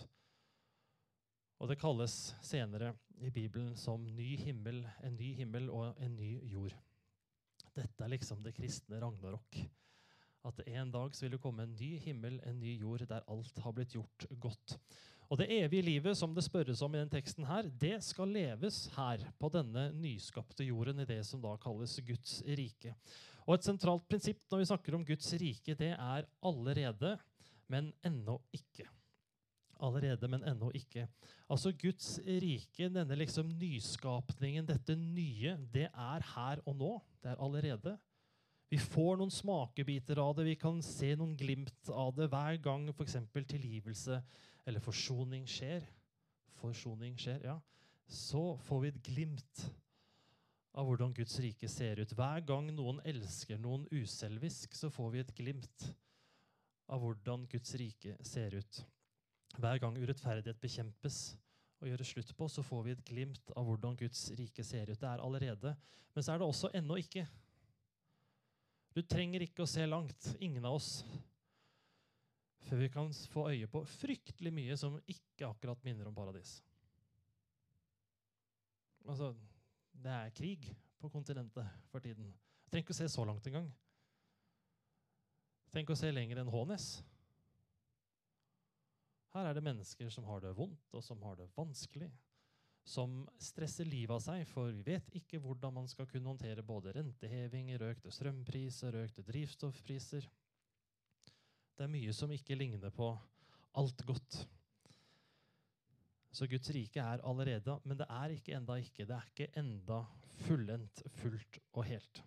Og 1.61 1.71
det 1.71 1.79
kalles 1.79 2.33
senere 2.43 2.93
i 3.23 3.31
Bibelen 3.31 3.75
som 3.79 4.03
ny 4.03 4.35
himmel, 4.41 4.83
en 5.05 5.15
ny 5.15 5.31
himmel 5.37 5.69
og 5.71 5.95
en 6.03 6.17
ny 6.17 6.33
jord. 6.51 6.75
Dette 7.75 8.03
er 8.03 8.11
liksom 8.11 8.43
det 8.43 8.55
kristne 8.55 8.99
ragnarok. 9.01 9.59
At 10.45 10.61
en 10.67 10.91
dag 10.93 11.15
så 11.15 11.25
vil 11.25 11.35
det 11.35 11.41
komme 11.41 11.65
en 11.65 11.75
ny 11.79 11.95
himmel, 12.03 12.37
en 12.45 12.59
ny 12.61 12.75
jord, 12.77 13.05
der 13.09 13.25
alt 13.31 13.57
har 13.63 13.73
blitt 13.75 13.95
gjort 13.95 14.27
godt. 14.39 14.77
Og 15.25 15.39
Det 15.39 15.47
evige 15.49 15.81
livet 15.87 16.17
som 16.17 16.35
det 16.35 16.43
spørres 16.45 16.83
om 16.85 16.93
i 16.93 16.99
den 16.99 17.09
teksten, 17.09 17.47
her, 17.49 17.65
det 17.65 17.97
skal 18.05 18.29
leves 18.29 18.85
her, 18.93 19.23
på 19.39 19.49
denne 19.49 19.87
nyskapte 19.97 20.67
jorden, 20.67 21.01
i 21.01 21.07
det 21.09 21.23
som 21.25 21.41
da 21.41 21.55
kalles 21.57 21.97
Guds 22.05 22.43
rike. 22.45 22.93
Og 23.45 23.55
Et 23.55 23.65
sentralt 23.65 24.05
prinsipp 24.09 24.43
når 24.51 24.61
vi 24.61 24.69
snakker 24.69 24.95
om 24.95 25.05
Guds 25.05 25.33
rike, 25.33 25.73
det 25.73 25.93
er 25.97 26.29
allerede, 26.45 27.15
men 27.71 27.93
ennå 28.05 28.39
ikke 28.53 28.87
allerede, 29.83 30.27
men 30.31 30.43
ennå 30.47 30.71
ikke. 30.75 31.07
Altså 31.51 31.71
Guds 31.75 32.19
rike, 32.25 32.89
denne 32.89 33.17
liksom 33.19 33.49
nyskapningen, 33.59 34.67
dette 34.67 34.95
nye, 34.95 35.55
det 35.73 35.87
er 35.89 36.27
her 36.35 36.61
og 36.65 36.77
nå. 36.79 36.91
Det 37.23 37.33
er 37.33 37.41
allerede. 37.43 37.95
Vi 38.71 38.79
får 38.81 39.19
noen 39.19 39.33
smakebiter 39.33 40.19
av 40.21 40.33
det, 40.37 40.47
vi 40.49 40.57
kan 40.59 40.81
se 40.83 41.13
noen 41.15 41.35
glimt 41.37 41.91
av 41.93 42.15
det 42.17 42.29
hver 42.31 42.57
gang 42.63 42.87
f.eks. 42.91 43.19
tilgivelse 43.35 44.19
eller 44.65 44.83
forsoning 44.83 45.45
skjer. 45.49 45.85
Forsoning 46.61 47.17
skjer, 47.19 47.45
ja. 47.45 47.59
Så 48.07 48.55
får 48.65 48.81
vi 48.81 48.93
et 48.93 49.03
glimt 49.05 49.65
av 50.75 50.87
hvordan 50.89 51.13
Guds 51.15 51.37
rike 51.39 51.69
ser 51.71 52.01
ut. 52.01 52.15
Hver 52.17 52.41
gang 52.47 52.71
noen 52.73 52.99
elsker 53.07 53.61
noen 53.61 53.85
uselvisk, 53.93 54.73
så 54.75 54.89
får 54.91 55.13
vi 55.13 55.21
et 55.23 55.35
glimt 55.37 55.85
av 56.91 57.01
hvordan 57.01 57.47
Guds 57.49 57.73
rike 57.79 58.17
ser 58.25 58.55
ut. 58.59 58.81
Hver 59.55 59.79
gang 59.81 59.97
urettferdighet 59.97 60.59
bekjempes 60.61 61.19
og 61.81 61.89
gjøres 61.89 62.11
slutt 62.13 62.33
på, 62.37 62.47
så 62.51 62.63
får 62.65 62.83
vi 62.85 62.93
et 62.95 63.05
glimt 63.07 63.51
av 63.55 63.67
hvordan 63.67 63.97
Guds 63.99 64.27
rike 64.37 64.63
ser 64.63 64.91
ut. 64.91 64.99
Det 64.99 65.09
er 65.09 65.23
allerede, 65.23 65.75
men 66.13 66.23
så 66.23 66.33
er 66.33 66.41
det 66.41 66.47
også 66.47 66.71
ennå 66.75 66.99
ikke. 67.01 67.25
Du 68.95 69.01
trenger 69.03 69.43
ikke 69.43 69.65
å 69.65 69.69
se 69.69 69.83
langt, 69.87 70.29
ingen 70.39 70.65
av 70.65 70.77
oss, 70.77 71.01
før 72.65 72.79
vi 72.81 72.89
kan 72.93 73.11
få 73.29 73.49
øye 73.51 73.67
på 73.69 73.83
fryktelig 73.99 74.53
mye 74.55 74.77
som 74.79 74.95
ikke 75.11 75.49
akkurat 75.49 75.83
minner 75.85 76.07
om 76.09 76.15
paradis. 76.15 76.57
Altså, 79.05 79.35
det 79.91 80.11
er 80.11 80.33
krig 80.33 80.69
på 80.97 81.11
kontinentet 81.13 81.67
for 81.91 82.01
tiden. 82.01 82.31
Du 82.31 82.71
trenger 82.71 82.87
ikke 82.87 82.95
å 82.95 83.01
se 83.03 83.09
så 83.11 83.25
langt 83.27 83.45
engang. 83.51 83.67
Ikke 85.75 85.95
å 85.95 85.99
se 85.99 86.11
lenger 86.13 86.39
enn 86.39 86.51
Hånes. 86.51 86.85
Her 89.35 89.49
er 89.49 89.57
det 89.57 89.65
mennesker 89.65 90.07
som 90.13 90.27
har 90.29 90.39
det 90.45 90.53
vondt, 90.55 90.93
og 90.95 91.03
som 91.03 91.19
har 91.27 91.35
det 91.35 91.49
vanskelig. 91.57 92.07
Som 92.87 93.23
stresser 93.41 93.87
livet 93.89 94.13
av 94.15 94.21
seg, 94.23 94.45
for 94.47 94.69
vi 94.71 94.85
vet 94.93 95.09
ikke 95.19 95.41
hvordan 95.43 95.73
man 95.75 95.89
skal 95.91 96.07
kunne 96.07 96.29
håndtere 96.31 96.63
både 96.63 96.93
rentehevinger, 96.95 97.83
økte 97.89 98.13
strømpriser, 98.13 98.95
økte 99.03 99.25
drivstoffpriser. 99.27 100.27
Det 101.75 101.83
er 101.83 101.91
mye 101.91 102.13
som 102.15 102.31
ikke 102.31 102.55
ligner 102.55 102.93
på 102.95 103.09
alt 103.75 104.05
godt. 104.07 104.45
Så 106.35 106.47
Guds 106.51 106.69
rike 106.75 107.03
er 107.03 107.23
allerede, 107.27 107.75
men 107.83 107.99
det 107.99 108.07
er 108.11 108.35
ikke 108.35 108.55
enda 108.55 108.77
ikke. 108.79 109.07
Det 109.07 109.17
er 109.17 109.27
ikke 109.33 109.51
enda 109.59 110.01
fullendt, 110.45 111.03
fullt 111.19 111.59
og 111.73 111.83
helt. 111.87 112.23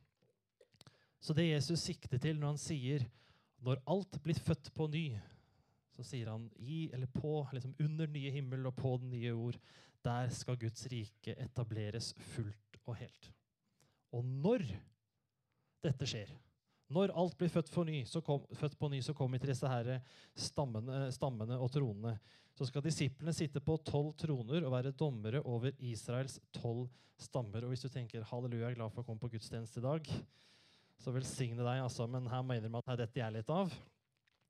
Så 1.21 1.35
det 1.37 1.49
Jesus 1.49 1.81
sikter 1.81 2.21
til 2.21 2.37
når 2.41 2.55
han 2.55 2.61
sier 2.61 3.09
'når 3.63 3.83
alt 3.87 4.23
blir 4.23 4.39
født 4.39 4.71
på 4.75 4.87
ny', 4.87 5.21
så 5.97 6.05
sier 6.07 6.31
han 6.31 6.51
i 6.57 6.91
eller 6.93 7.07
på, 7.07 7.49
liksom 7.53 7.75
under 7.81 8.07
nye 8.07 8.31
himmel 8.31 8.67
og 8.67 8.77
på 8.77 8.97
den 9.03 9.11
nye 9.11 9.33
jord, 9.33 9.59
der 10.05 10.29
skal 10.31 10.57
Guds 10.57 10.87
rike 10.87 11.35
etableres 11.43 12.13
fullt 12.35 12.79
og 12.87 12.97
helt. 12.97 13.33
Og 14.15 14.25
når 14.25 14.63
dette 15.83 16.07
skjer, 16.07 16.31
når 16.89 17.13
alt 17.21 17.37
blir 17.37 17.51
født, 17.53 17.75
ny, 17.85 18.05
kom, 18.25 18.47
født 18.57 18.79
på 18.79 18.89
ny, 18.89 19.01
så 19.05 19.13
kommer 19.13 19.39
til 19.39 19.51
disse 19.53 19.69
herre 19.69 19.99
stammene, 20.39 21.11
stammene 21.13 21.59
og 21.61 21.71
tronene. 21.75 22.15
Så 22.57 22.67
skal 22.67 22.83
disiplene 22.83 23.35
sitte 23.37 23.61
på 23.61 23.77
tolv 23.87 24.15
troner 24.19 24.65
og 24.65 24.73
være 24.73 24.95
dommere 24.97 25.43
over 25.45 25.75
Israels 25.85 26.39
tolv 26.55 26.89
stammer. 27.21 27.67
Og 27.67 27.75
hvis 27.75 27.85
du 27.85 27.91
tenker 27.93 28.25
halleluja, 28.25 28.71
jeg 28.71 28.77
er 28.77 28.81
glad 28.81 28.95
for 28.95 29.05
å 29.05 29.11
komme 29.11 29.21
på 29.21 29.31
gudstjeneste 29.35 29.83
i 29.83 29.85
dag, 29.85 30.09
så 31.03 31.15
velsigne 31.15 31.63
deg, 31.63 31.85
altså, 31.85 32.09
men 32.11 32.27
her 32.31 32.43
må 32.43 32.55
jeg 32.55 32.63
innrømme 32.63 32.83
at 32.83 32.93
her 32.93 33.01
detter 33.03 33.23
jeg 33.23 33.37
litt 33.39 33.53
av. 33.55 33.73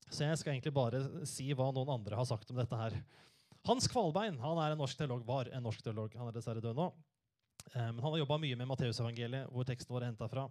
Så 0.08 0.24
jeg 0.24 0.40
skal 0.40 0.54
egentlig 0.54 0.72
bare 0.76 1.02
si 1.28 1.50
hva 1.52 1.68
noen 1.74 1.92
andre 1.98 2.16
har 2.16 2.28
sagt 2.28 2.50
om 2.52 2.58
dette 2.58 2.78
her. 2.80 2.96
Hans 3.68 3.88
Kvalbein 3.90 4.38
han 4.40 4.60
er 4.62 4.72
en 4.72 4.80
norsk 4.80 4.96
teolog, 4.96 5.24
var 5.28 5.50
en 5.52 5.64
norsk 5.66 5.84
teolog. 5.84 6.14
Han 6.16 6.30
er 6.30 6.36
dessverre 6.36 6.64
død 6.64 6.78
nå. 6.78 6.88
Eh, 7.74 7.88
men 7.92 8.00
han 8.00 8.12
har 8.12 8.22
jobba 8.22 8.38
mye 8.40 8.56
med 8.56 8.70
Matteusevangeliet, 8.70 9.50
hvor 9.52 9.66
teksten 9.68 9.92
vår 9.92 10.06
er 10.06 10.12
henta 10.12 10.28
fra. 10.32 10.46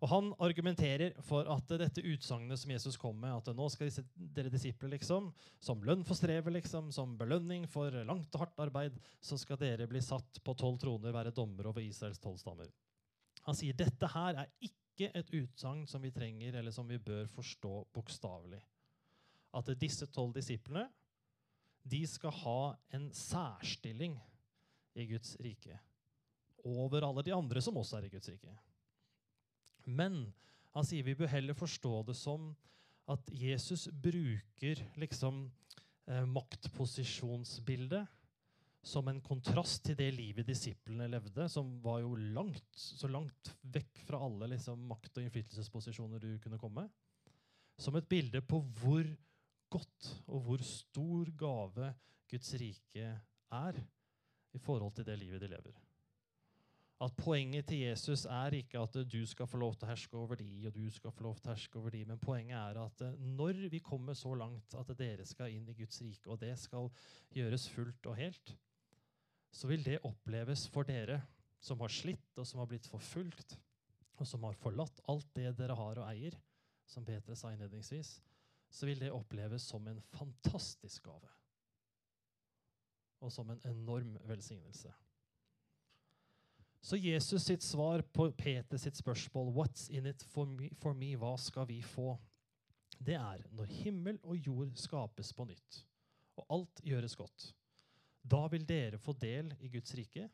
Og 0.00 0.08
Han 0.08 0.30
argumenterer 0.40 1.12
for 1.28 1.48
at 1.52 1.72
dette 1.76 2.04
utsagnet 2.08 2.56
som 2.56 2.70
Jesus 2.72 2.96
kom 2.96 3.18
med, 3.20 3.34
at 3.36 3.56
nå 3.56 3.66
skal 3.68 3.90
disse, 3.90 4.04
dere 4.16 4.52
disipler 4.52 4.94
liksom, 4.94 5.28
som 5.60 5.82
lønn 5.84 6.06
for 6.08 6.16
strevet, 6.16 6.52
liksom, 6.56 6.88
som 6.92 7.18
belønning 7.20 7.66
for 7.68 7.92
langt 8.08 8.32
og 8.32 8.46
hardt 8.46 8.62
arbeid, 8.64 8.96
så 9.20 9.36
skal 9.40 9.60
dere 9.60 9.88
bli 9.90 10.00
satt 10.04 10.40
på 10.44 10.56
tolv 10.56 10.80
troner, 10.80 11.12
være 11.12 11.34
dommer 11.36 11.68
over 11.68 11.84
Israels 11.84 12.20
tolv 12.22 12.40
stammer. 12.40 12.72
Han 13.44 13.56
sier 13.56 13.76
dette 13.76 14.08
her 14.08 14.40
er 14.40 14.48
ikke 14.64 14.79
et 15.08 15.30
utsagn 15.34 15.86
som 15.88 16.02
vi 16.02 16.12
trenger, 16.12 16.58
eller 16.60 16.74
som 16.74 16.88
vi 16.88 16.98
bør 16.98 17.26
forstå 17.32 17.74
bokstavelig. 17.94 18.60
At 19.56 19.70
disse 19.80 20.06
tolv 20.12 20.34
disiplene 20.36 20.86
de 21.90 22.02
skal 22.06 22.34
ha 22.42 22.60
en 22.92 23.08
særstilling 23.16 24.18
i 25.00 25.06
Guds 25.08 25.36
rike 25.40 25.78
over 26.68 27.06
alle 27.06 27.24
de 27.24 27.32
andre 27.32 27.62
som 27.64 27.78
også 27.80 27.96
er 27.98 28.08
i 28.08 28.12
Guds 28.12 28.28
rike. 28.28 28.52
Men 29.88 30.26
han 30.74 30.86
sier 30.86 31.06
vi 31.06 31.16
bør 31.16 31.32
heller 31.32 31.56
forstå 31.56 32.02
det 32.10 32.16
som 32.18 32.50
at 33.10 33.32
Jesus 33.34 33.88
bruker 33.90 34.82
liksom 35.00 35.46
eh, 36.06 36.26
maktposisjonsbildet 36.28 38.04
som 38.82 39.08
en 39.10 39.20
kontrast 39.20 39.82
til 39.84 39.96
det 39.98 40.08
livet 40.16 40.48
disiplene 40.48 41.08
levde, 41.10 41.48
som 41.52 41.74
var 41.84 42.00
jo 42.00 42.14
langt, 42.16 42.68
så 42.74 43.10
langt 43.10 43.52
vekk 43.74 44.04
fra 44.08 44.22
alle 44.24 44.48
liksom, 44.54 44.86
makt- 44.88 45.18
og 45.18 45.26
innflytelsesposisjoner 45.26 46.22
du 46.22 46.30
kunne 46.40 46.60
komme. 46.60 46.86
Som 47.80 47.96
et 47.96 48.08
bilde 48.08 48.40
på 48.44 48.62
hvor 48.80 49.04
godt 49.70 50.08
og 50.26 50.40
hvor 50.46 50.64
stor 50.64 51.30
gave 51.38 51.92
Guds 52.30 52.54
rike 52.60 53.12
er 53.50 53.84
i 54.52 54.58
forhold 54.58 54.96
til 54.96 55.06
det 55.06 55.18
livet 55.18 55.40
de 55.40 55.52
lever. 55.52 55.76
At 57.00 57.14
poenget 57.16 57.64
til 57.70 57.78
Jesus 57.78 58.26
er 58.28 58.58
ikke 58.58 58.80
at 58.80 58.96
du 59.08 59.20
skal 59.26 59.48
få 59.48 59.56
lov 59.62 59.76
til 59.76 59.86
å 59.86 59.90
herske 59.90 60.16
over 60.20 60.36
de, 60.36 60.48
og 60.68 60.74
du 60.74 60.90
skal 60.92 61.14
få 61.16 61.24
lov 61.24 61.38
til 61.38 61.48
å 61.48 61.54
herske 61.54 61.78
over 61.80 61.94
de, 61.94 62.02
men 62.04 62.20
poenget 62.20 62.58
er 62.58 62.80
at 62.82 63.04
eh, 63.06 63.22
når 63.38 63.62
vi 63.72 63.80
kommer 63.80 64.18
så 64.18 64.34
langt 64.36 64.74
at 64.76 64.90
dere 64.98 65.24
skal 65.24 65.54
inn 65.54 65.68
i 65.70 65.76
Guds 65.78 66.02
rike, 66.04 66.28
og 66.28 66.42
det 66.42 66.52
skal 66.60 66.90
gjøres 67.32 67.70
fullt 67.72 68.10
og 68.10 68.18
helt, 68.20 68.52
så 69.50 69.68
vil 69.70 69.82
det 69.84 70.00
oppleves 70.06 70.66
for 70.70 70.86
dere 70.86 71.20
som 71.60 71.80
har 71.84 71.92
slitt, 71.92 72.30
og 72.38 72.46
som 72.46 72.62
har 72.62 72.70
blitt 72.70 72.88
forfulgt, 72.88 73.58
og 74.20 74.28
som 74.28 74.44
har 74.46 74.56
forlatt 74.60 75.02
alt 75.10 75.28
det 75.36 75.52
dere 75.58 75.76
har 75.76 76.00
og 76.00 76.08
eier, 76.08 76.36
som 76.88 77.04
Peter 77.06 77.36
sa 77.38 77.52
innledningsvis, 77.52 78.18
så 78.70 78.86
vil 78.86 79.02
det 79.02 79.12
oppleves 79.12 79.66
som 79.66 79.86
en 79.90 80.00
fantastisk 80.14 81.04
gave. 81.06 81.28
Og 83.20 83.32
som 83.32 83.50
en 83.52 83.62
enorm 83.68 84.16
velsignelse. 84.28 84.92
Så 86.80 86.96
Jesus 86.96 87.44
sitt 87.44 87.62
svar 87.62 88.00
på 88.02 88.30
Peter 88.32 88.78
sitt 88.78 88.96
spørsmål 88.96 89.52
'What's 89.52 89.90
in 89.90 90.06
it 90.06 90.22
for 90.22 90.44
me, 90.46 90.70
for 90.74 90.94
me? 90.94 91.16
Hva 91.16 91.36
skal 91.36 91.68
vi 91.68 91.82
få?' 91.82 92.18
Det 92.98 93.14
er 93.14 93.44
når 93.52 93.64
himmel 93.64 94.18
og 94.22 94.36
jord 94.36 94.76
skapes 94.76 95.32
på 95.32 95.44
nytt, 95.44 95.86
og 96.36 96.46
alt 96.50 96.80
gjøres 96.84 97.16
godt. 97.16 97.54
Da 98.22 98.44
vil 98.52 98.66
dere 98.68 98.98
få 99.00 99.14
del 99.18 99.52
i 99.60 99.70
Guds 99.72 99.94
rike, 99.96 100.28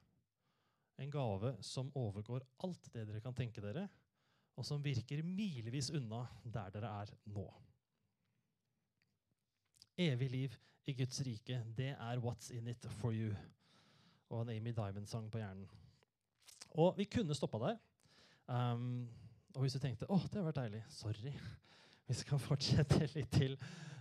en 0.97 1.11
gave 1.12 1.52
som 1.64 1.93
overgår 1.95 2.45
alt 2.64 2.88
det 2.93 3.05
dere 3.09 3.21
kan 3.21 3.37
tenke 3.37 3.61
dere, 3.61 3.87
og 4.57 4.64
som 4.64 4.85
virker 4.85 5.23
milevis 5.23 5.90
unna 5.95 6.23
der 6.43 6.73
dere 6.73 6.93
er 7.02 7.12
nå. 7.28 7.45
Evig 9.97 10.31
liv 10.31 10.57
i 10.87 10.95
Guds 10.97 11.21
rike, 11.26 11.62
det 11.76 11.93
er 11.99 12.21
'What's 12.21 12.52
in 12.52 12.69
it 12.69 12.87
for 13.00 13.12
you?' 13.12 13.37
og 14.28 14.43
en 14.43 14.57
Amy 14.57 14.71
Diamond-sang 14.71 15.31
på 15.31 15.38
hjernen. 15.38 15.69
Og 16.71 16.99
vi 16.99 17.05
kunne 17.05 17.35
stoppa 17.35 17.59
der. 17.59 17.76
Um, 18.49 19.09
og 19.55 19.61
hvis 19.61 19.73
du 19.73 19.78
tenkte 19.78 20.09
å, 20.11 20.19
det 20.19 20.40
har 20.40 20.45
vært 20.50 20.59
deilig 20.61 20.83
Sorry. 20.93 21.33
Vi 22.07 22.15
skal 22.15 22.43
fortsette 22.43 23.09
litt 23.15 23.33
til. 23.35 23.57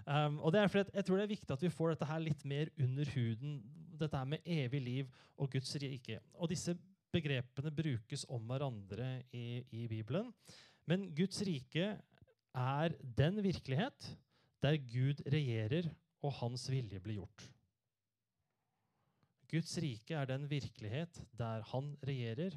Um, 0.05 0.37
og 0.45 0.53
det 0.53 0.61
er 0.61 0.69
fordi 0.69 0.93
Jeg 0.93 1.05
tror 1.05 1.17
det 1.17 1.23
er 1.23 1.33
viktig 1.33 1.53
at 1.55 1.63
vi 1.65 1.73
får 1.73 1.95
dette 1.95 2.09
her 2.09 2.21
litt 2.21 2.43
mer 2.45 2.69
under 2.77 3.09
huden. 3.15 3.55
Dette 3.95 4.19
her 4.19 4.29
med 4.29 4.45
evig 4.45 4.81
liv 4.81 5.15
og 5.37 5.49
Guds 5.55 5.73
rike. 5.81 6.19
Og 6.35 6.51
disse 6.51 6.75
begrepene 7.15 7.71
brukes 7.73 8.25
om 8.29 8.45
hverandre 8.49 9.09
i, 9.33 9.63
i 9.71 9.87
Bibelen. 9.87 10.29
Men 10.85 11.09
Guds 11.15 11.41
rike 11.47 11.95
er 12.55 12.95
den 13.17 13.41
virkelighet 13.43 14.11
der 14.61 14.77
Gud 14.77 15.21
regjerer 15.31 15.89
og 16.25 16.33
hans 16.41 16.69
vilje 16.71 16.99
blir 17.01 17.19
gjort. 17.21 17.49
Guds 19.51 19.77
rike 19.81 20.15
er 20.17 20.27
den 20.29 20.47
virkelighet 20.49 21.21
der 21.37 21.63
han 21.71 21.93
regjerer, 22.05 22.55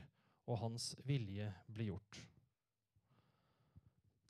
og 0.48 0.58
hans 0.62 0.94
vilje 1.04 1.50
blir 1.68 1.90
gjort. 1.90 2.20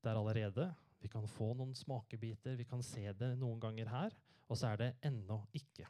Det 0.03 0.11
er 0.11 0.19
allerede. 0.19 0.67
Vi 1.03 1.11
kan 1.13 1.27
få 1.31 1.53
noen 1.55 1.75
smakebiter, 1.79 2.57
vi 2.59 2.67
kan 2.69 2.83
se 2.83 3.05
det 3.17 3.35
noen 3.39 3.61
ganger 3.63 3.91
her, 3.93 4.17
og 4.49 4.59
så 4.59 4.73
er 4.73 4.81
det 4.81 4.89
ennå 5.07 5.41
ikke. 5.57 5.87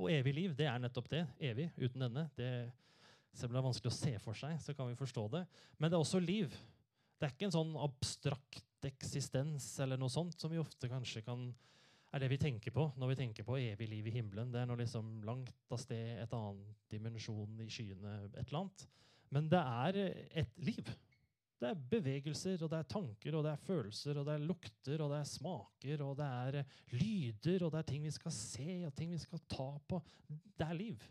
Og 0.00 0.10
evig 0.10 0.34
liv, 0.34 0.54
det 0.58 0.66
er 0.66 0.80
nettopp 0.82 1.10
det. 1.12 1.22
Evig, 1.38 1.68
uten 1.78 2.08
ende. 2.08 2.24
Det, 2.34 2.50
selv 3.30 3.52
om 3.52 3.56
det 3.56 3.60
er 3.60 3.68
vanskelig 3.68 3.92
å 3.92 3.98
se 3.98 4.14
for 4.22 4.38
seg, 4.38 4.56
så 4.62 4.74
kan 4.74 4.90
vi 4.90 4.98
forstå 4.98 5.28
det. 5.36 5.44
Men 5.78 5.90
det 5.90 5.98
er 5.98 6.06
også 6.06 6.22
liv. 6.22 6.56
Det 7.14 7.28
er 7.28 7.36
ikke 7.36 7.46
en 7.50 7.54
sånn 7.54 7.76
abstrakt 7.78 8.88
eksistens 8.88 9.68
eller 9.80 10.00
noe 10.00 10.12
sånt 10.12 10.36
som 10.40 10.50
vi 10.52 10.60
ofte 10.60 10.90
kanskje 10.90 11.22
kan 11.24 11.46
er 12.14 12.22
det 12.22 12.30
vi 12.30 12.38
tenker 12.38 12.70
på 12.74 12.84
når 13.00 13.10
vi 13.10 13.16
tenker 13.18 13.46
på 13.46 13.56
evig 13.58 13.88
liv 13.90 14.06
i 14.06 14.12
himmelen. 14.14 14.52
Det 14.54 14.60
er 14.60 14.68
noe 14.70 14.78
liksom 14.78 15.16
langt 15.26 15.72
av 15.74 15.80
sted, 15.82 16.20
et 16.22 16.36
annet 16.36 16.84
dimensjon 16.92 17.58
i 17.64 17.66
skyene, 17.72 18.12
et 18.28 18.44
eller 18.44 18.60
annet. 18.60 18.84
Men 19.34 19.48
det 19.50 19.62
er 19.62 19.98
et 20.44 20.60
liv. 20.62 20.92
Det 21.60 21.70
er 21.70 21.82
bevegelser, 21.90 22.62
og 22.64 22.70
det 22.72 22.78
er 22.80 22.88
tanker, 22.90 23.36
og 23.38 23.44
det 23.46 23.52
er 23.52 23.66
følelser, 23.66 24.18
og 24.18 24.26
det 24.26 24.34
er 24.34 24.46
lukter, 24.48 25.02
og 25.04 25.12
det 25.12 25.18
er 25.20 25.28
smaker, 25.30 26.02
og 26.04 26.16
det 26.18 26.26
er 26.26 26.78
lyder, 26.92 27.64
og 27.64 27.72
det 27.72 27.80
er 27.80 27.88
ting 27.88 28.04
vi 28.04 28.14
skal 28.14 28.34
se, 28.34 28.70
og 28.86 28.94
ting 28.98 29.12
vi 29.14 29.20
skal 29.22 29.42
ta 29.48 29.68
på. 29.88 30.00
Det 30.28 30.66
er 30.66 30.78
liv. 30.78 31.04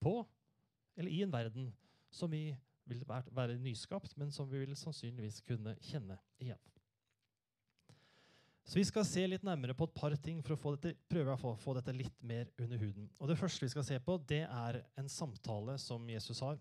På, 0.00 0.20
eller 0.96 1.12
i 1.12 1.22
en 1.24 1.32
verden 1.32 1.70
som 2.12 2.30
vi 2.32 2.50
vil 2.90 3.04
være 3.06 3.58
nyskapt, 3.58 4.16
men 4.18 4.30
som 4.34 4.48
vi 4.50 4.60
vil 4.64 4.76
sannsynligvis 4.76 5.40
kunne 5.46 5.76
kjenne 5.84 6.18
igjen. 6.42 6.60
Så 8.70 8.78
Vi 8.78 8.84
skal 8.86 9.06
se 9.08 9.24
litt 9.26 9.42
nærmere 9.42 9.74
på 9.74 9.88
et 9.88 9.94
par 9.96 10.14
ting 10.22 10.42
for 10.46 10.54
å 10.54 10.76
dette, 10.76 10.94
prøve 11.10 11.34
å 11.34 11.56
få 11.58 11.72
dette 11.74 11.94
litt 11.96 12.20
mer 12.22 12.50
under 12.60 12.78
huden. 12.78 13.08
Og 13.18 13.28
Det 13.28 13.38
første 13.38 13.64
vi 13.64 13.72
skal 13.72 13.86
se 13.86 13.98
på, 13.98 14.14
det 14.28 14.44
er 14.46 14.82
en 15.00 15.08
samtale 15.10 15.74
som 15.82 16.04
Jesus 16.06 16.38
har, 16.44 16.60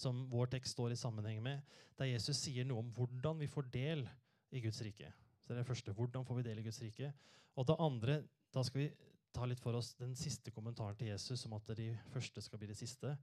som 0.00 0.24
vår 0.30 0.50
tekst 0.54 0.76
står 0.76 0.94
i 0.94 0.98
sammenheng 0.98 1.40
med, 1.44 1.60
der 1.98 2.10
Jesus 2.10 2.40
sier 2.40 2.66
noe 2.66 2.82
om 2.82 2.90
hvordan 2.96 3.40
vi 3.40 3.48
får 3.50 3.68
del 3.72 4.06
i 4.50 4.62
Guds 4.64 4.80
rike. 4.82 5.12
Så 5.42 5.52
det 5.52 5.58
er 5.58 5.62
det 5.62 5.68
første. 5.68 5.94
Hvordan 5.96 6.24
får 6.26 6.40
vi 6.40 6.46
del 6.48 6.60
i 6.62 6.64
Guds 6.66 6.80
rike? 6.82 7.12
Og 7.58 7.66
det 7.68 7.76
andre, 7.78 8.22
da 8.54 8.64
skal 8.66 8.84
vi 8.84 8.88
ta 9.34 9.46
litt 9.46 9.62
for 9.62 9.76
oss 9.78 9.92
den 9.98 10.16
siste 10.18 10.50
kommentaren 10.54 10.96
til 10.98 11.12
Jesus 11.12 11.44
om 11.46 11.54
at 11.58 11.70
de 11.78 11.92
første 12.10 12.42
skal 12.42 12.60
bli 12.60 12.70
de 12.70 12.78
siste. 12.78 13.14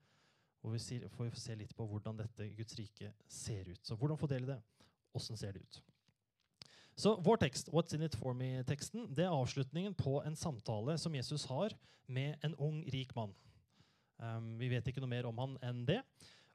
Hvor 0.61 0.73
vi 0.73 1.33
får 1.33 1.37
se 1.39 1.55
litt 1.55 1.75
på 1.77 1.85
hvordan 1.87 2.17
dette 2.21 2.49
Guds 2.57 2.77
rike 2.79 3.11
ser 3.29 3.69
ut. 3.69 3.83
Så 3.85 3.95
hvordan 3.95 4.19
få 4.19 4.29
del 4.31 4.47
i 4.47 4.53
det? 4.53 4.61
Åssen 5.17 5.37
ser 5.39 5.55
det 5.55 5.63
ut? 5.65 5.81
Så 6.97 7.13
vår 7.21 7.37
tekst, 7.43 7.69
What's 7.69 7.93
in 7.93 8.01
it 8.01 8.15
for 8.17 8.33
me-teksten, 8.33 9.05
det 9.13 9.27
er 9.27 9.33
avslutningen 9.33 9.93
på 9.93 10.17
en 10.25 10.35
samtale 10.35 10.95
som 10.97 11.13
Jesus 11.13 11.45
har 11.45 11.75
med 12.09 12.41
en 12.43 12.55
ung, 12.55 12.79
rik 12.93 13.13
mann. 13.15 13.35
Um, 14.17 14.55
vi 14.57 14.71
vet 14.71 14.87
ikke 14.89 15.03
noe 15.03 15.11
mer 15.11 15.27
om 15.29 15.37
han 15.37 15.53
enn 15.61 15.83
det. 15.85 15.99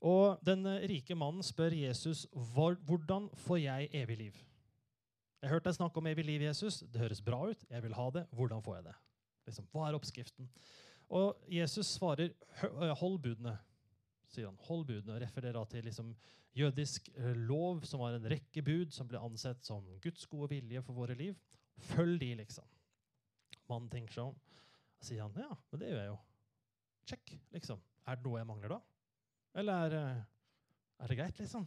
Og 0.02 0.40
Den 0.46 0.66
rike 0.90 1.14
mannen 1.14 1.44
spør 1.46 1.74
Jesus 1.76 2.24
hvordan 2.32 3.28
får 3.44 3.60
jeg 3.62 3.90
evig 4.02 4.18
liv. 4.18 4.40
Jeg 5.42 5.50
hørte 5.50 5.70
deg 5.70 5.78
snakke 5.78 5.98
om 5.98 6.06
evig 6.06 6.24
liv, 6.26 6.42
Jesus. 6.46 6.80
Det 6.86 7.00
høres 7.02 7.22
bra 7.22 7.40
ut. 7.50 7.64
Jeg 7.70 7.82
vil 7.82 7.94
ha 7.98 8.10
det. 8.14 8.26
Hvordan 8.30 8.62
får 8.62 8.76
jeg 8.76 8.84
det? 8.90 8.94
Liksom, 9.48 9.66
hva 9.72 9.88
er 9.88 9.98
oppskriften? 9.98 10.50
Og 11.12 11.38
Jesus 11.50 11.90
svarer 11.96 12.30
hold 13.00 13.18
budene. 13.24 13.56
sier 14.30 14.46
han. 14.46 14.58
Hold 14.68 14.86
budene, 14.88 15.16
og 15.16 15.20
refererer 15.20 15.64
til 15.68 15.84
liksom, 15.84 16.14
jødisk 16.56 17.10
eh, 17.16 17.34
lov, 17.36 17.82
som 17.84 18.00
var 18.00 18.14
en 18.16 18.28
rekke 18.30 18.62
bud 18.64 18.94
som 18.94 19.08
ble 19.08 19.20
ansett 19.20 19.64
som 19.66 19.84
Guds 20.00 20.26
gode 20.30 20.48
vilje 20.54 20.82
for 20.86 20.96
våre 20.96 21.16
liv. 21.18 21.34
Følg 21.90 22.20
de, 22.20 22.30
liksom. 22.38 22.64
Mannen 23.68 23.90
tenker 23.92 24.14
seg 24.14 24.30
om. 24.30 24.38
Sier 25.02 25.26
han 25.26 25.36
ja, 25.36 25.50
men 25.72 25.82
det 25.82 25.90
gjør 25.90 26.00
jeg 26.00 26.10
jo. 26.12 26.18
Check, 27.10 27.34
liksom. 27.52 27.82
Er 28.06 28.18
det 28.18 28.26
noe 28.26 28.40
jeg 28.40 28.48
mangler 28.48 28.76
da? 28.76 28.80
Eller 29.54 29.86
er, 29.86 29.96
eh, 29.98 30.22
er 31.02 31.10
det 31.10 31.18
greit, 31.18 31.38
liksom? 31.38 31.66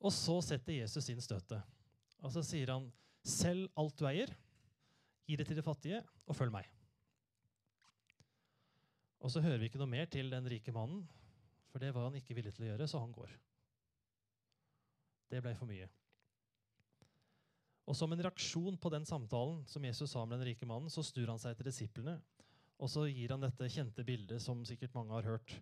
Og 0.00 0.12
så 0.12 0.40
setter 0.44 0.80
Jesus 0.80 1.08
inn 1.10 1.22
støtet. 1.22 1.62
Og 2.22 2.32
så 2.32 2.42
sier 2.44 2.72
han, 2.74 2.88
selg 3.26 3.70
alt 3.78 3.96
du 3.98 4.06
eier, 4.08 4.32
gi 5.26 5.36
det 5.36 5.46
til 5.48 5.58
de 5.58 5.64
fattige, 5.66 6.02
og 6.26 6.36
følg 6.36 6.52
meg. 6.54 6.68
Og 9.20 9.32
så 9.32 9.42
hører 9.42 9.58
vi 9.58 9.70
ikke 9.70 9.80
noe 9.80 9.90
mer 9.90 10.06
til 10.10 10.30
den 10.30 10.46
rike 10.50 10.74
mannen, 10.74 11.06
for 11.70 11.82
det 11.82 11.92
var 11.94 12.08
han 12.08 12.18
ikke 12.18 12.34
villig 12.36 12.54
til 12.54 12.66
å 12.66 12.72
gjøre, 12.72 12.88
så 12.88 13.00
han 13.02 13.14
går. 13.14 13.32
Det 15.30 15.42
ble 15.42 15.54
for 15.58 15.66
mye. 15.66 15.88
Og 17.86 17.94
Som 17.94 18.12
en 18.12 18.22
reaksjon 18.22 18.78
på 18.78 18.90
den 18.90 19.06
samtalen 19.06 19.62
som 19.70 19.84
Jesus 19.84 20.10
sa 20.10 20.24
med 20.24 20.40
den 20.40 20.48
rike 20.50 20.66
mannen, 20.66 20.90
så 20.90 21.02
snur 21.06 21.30
han 21.30 21.42
seg 21.42 21.56
til 21.56 21.70
disiplene 21.70 22.20
og 22.76 22.92
så 22.92 23.06
gir 23.08 23.32
han 23.32 23.42
dette 23.42 23.70
kjente 23.72 24.04
bildet 24.04 24.42
som 24.42 24.64
sikkert 24.68 24.94
mange 24.96 25.14
har 25.16 25.28
hørt. 25.30 25.54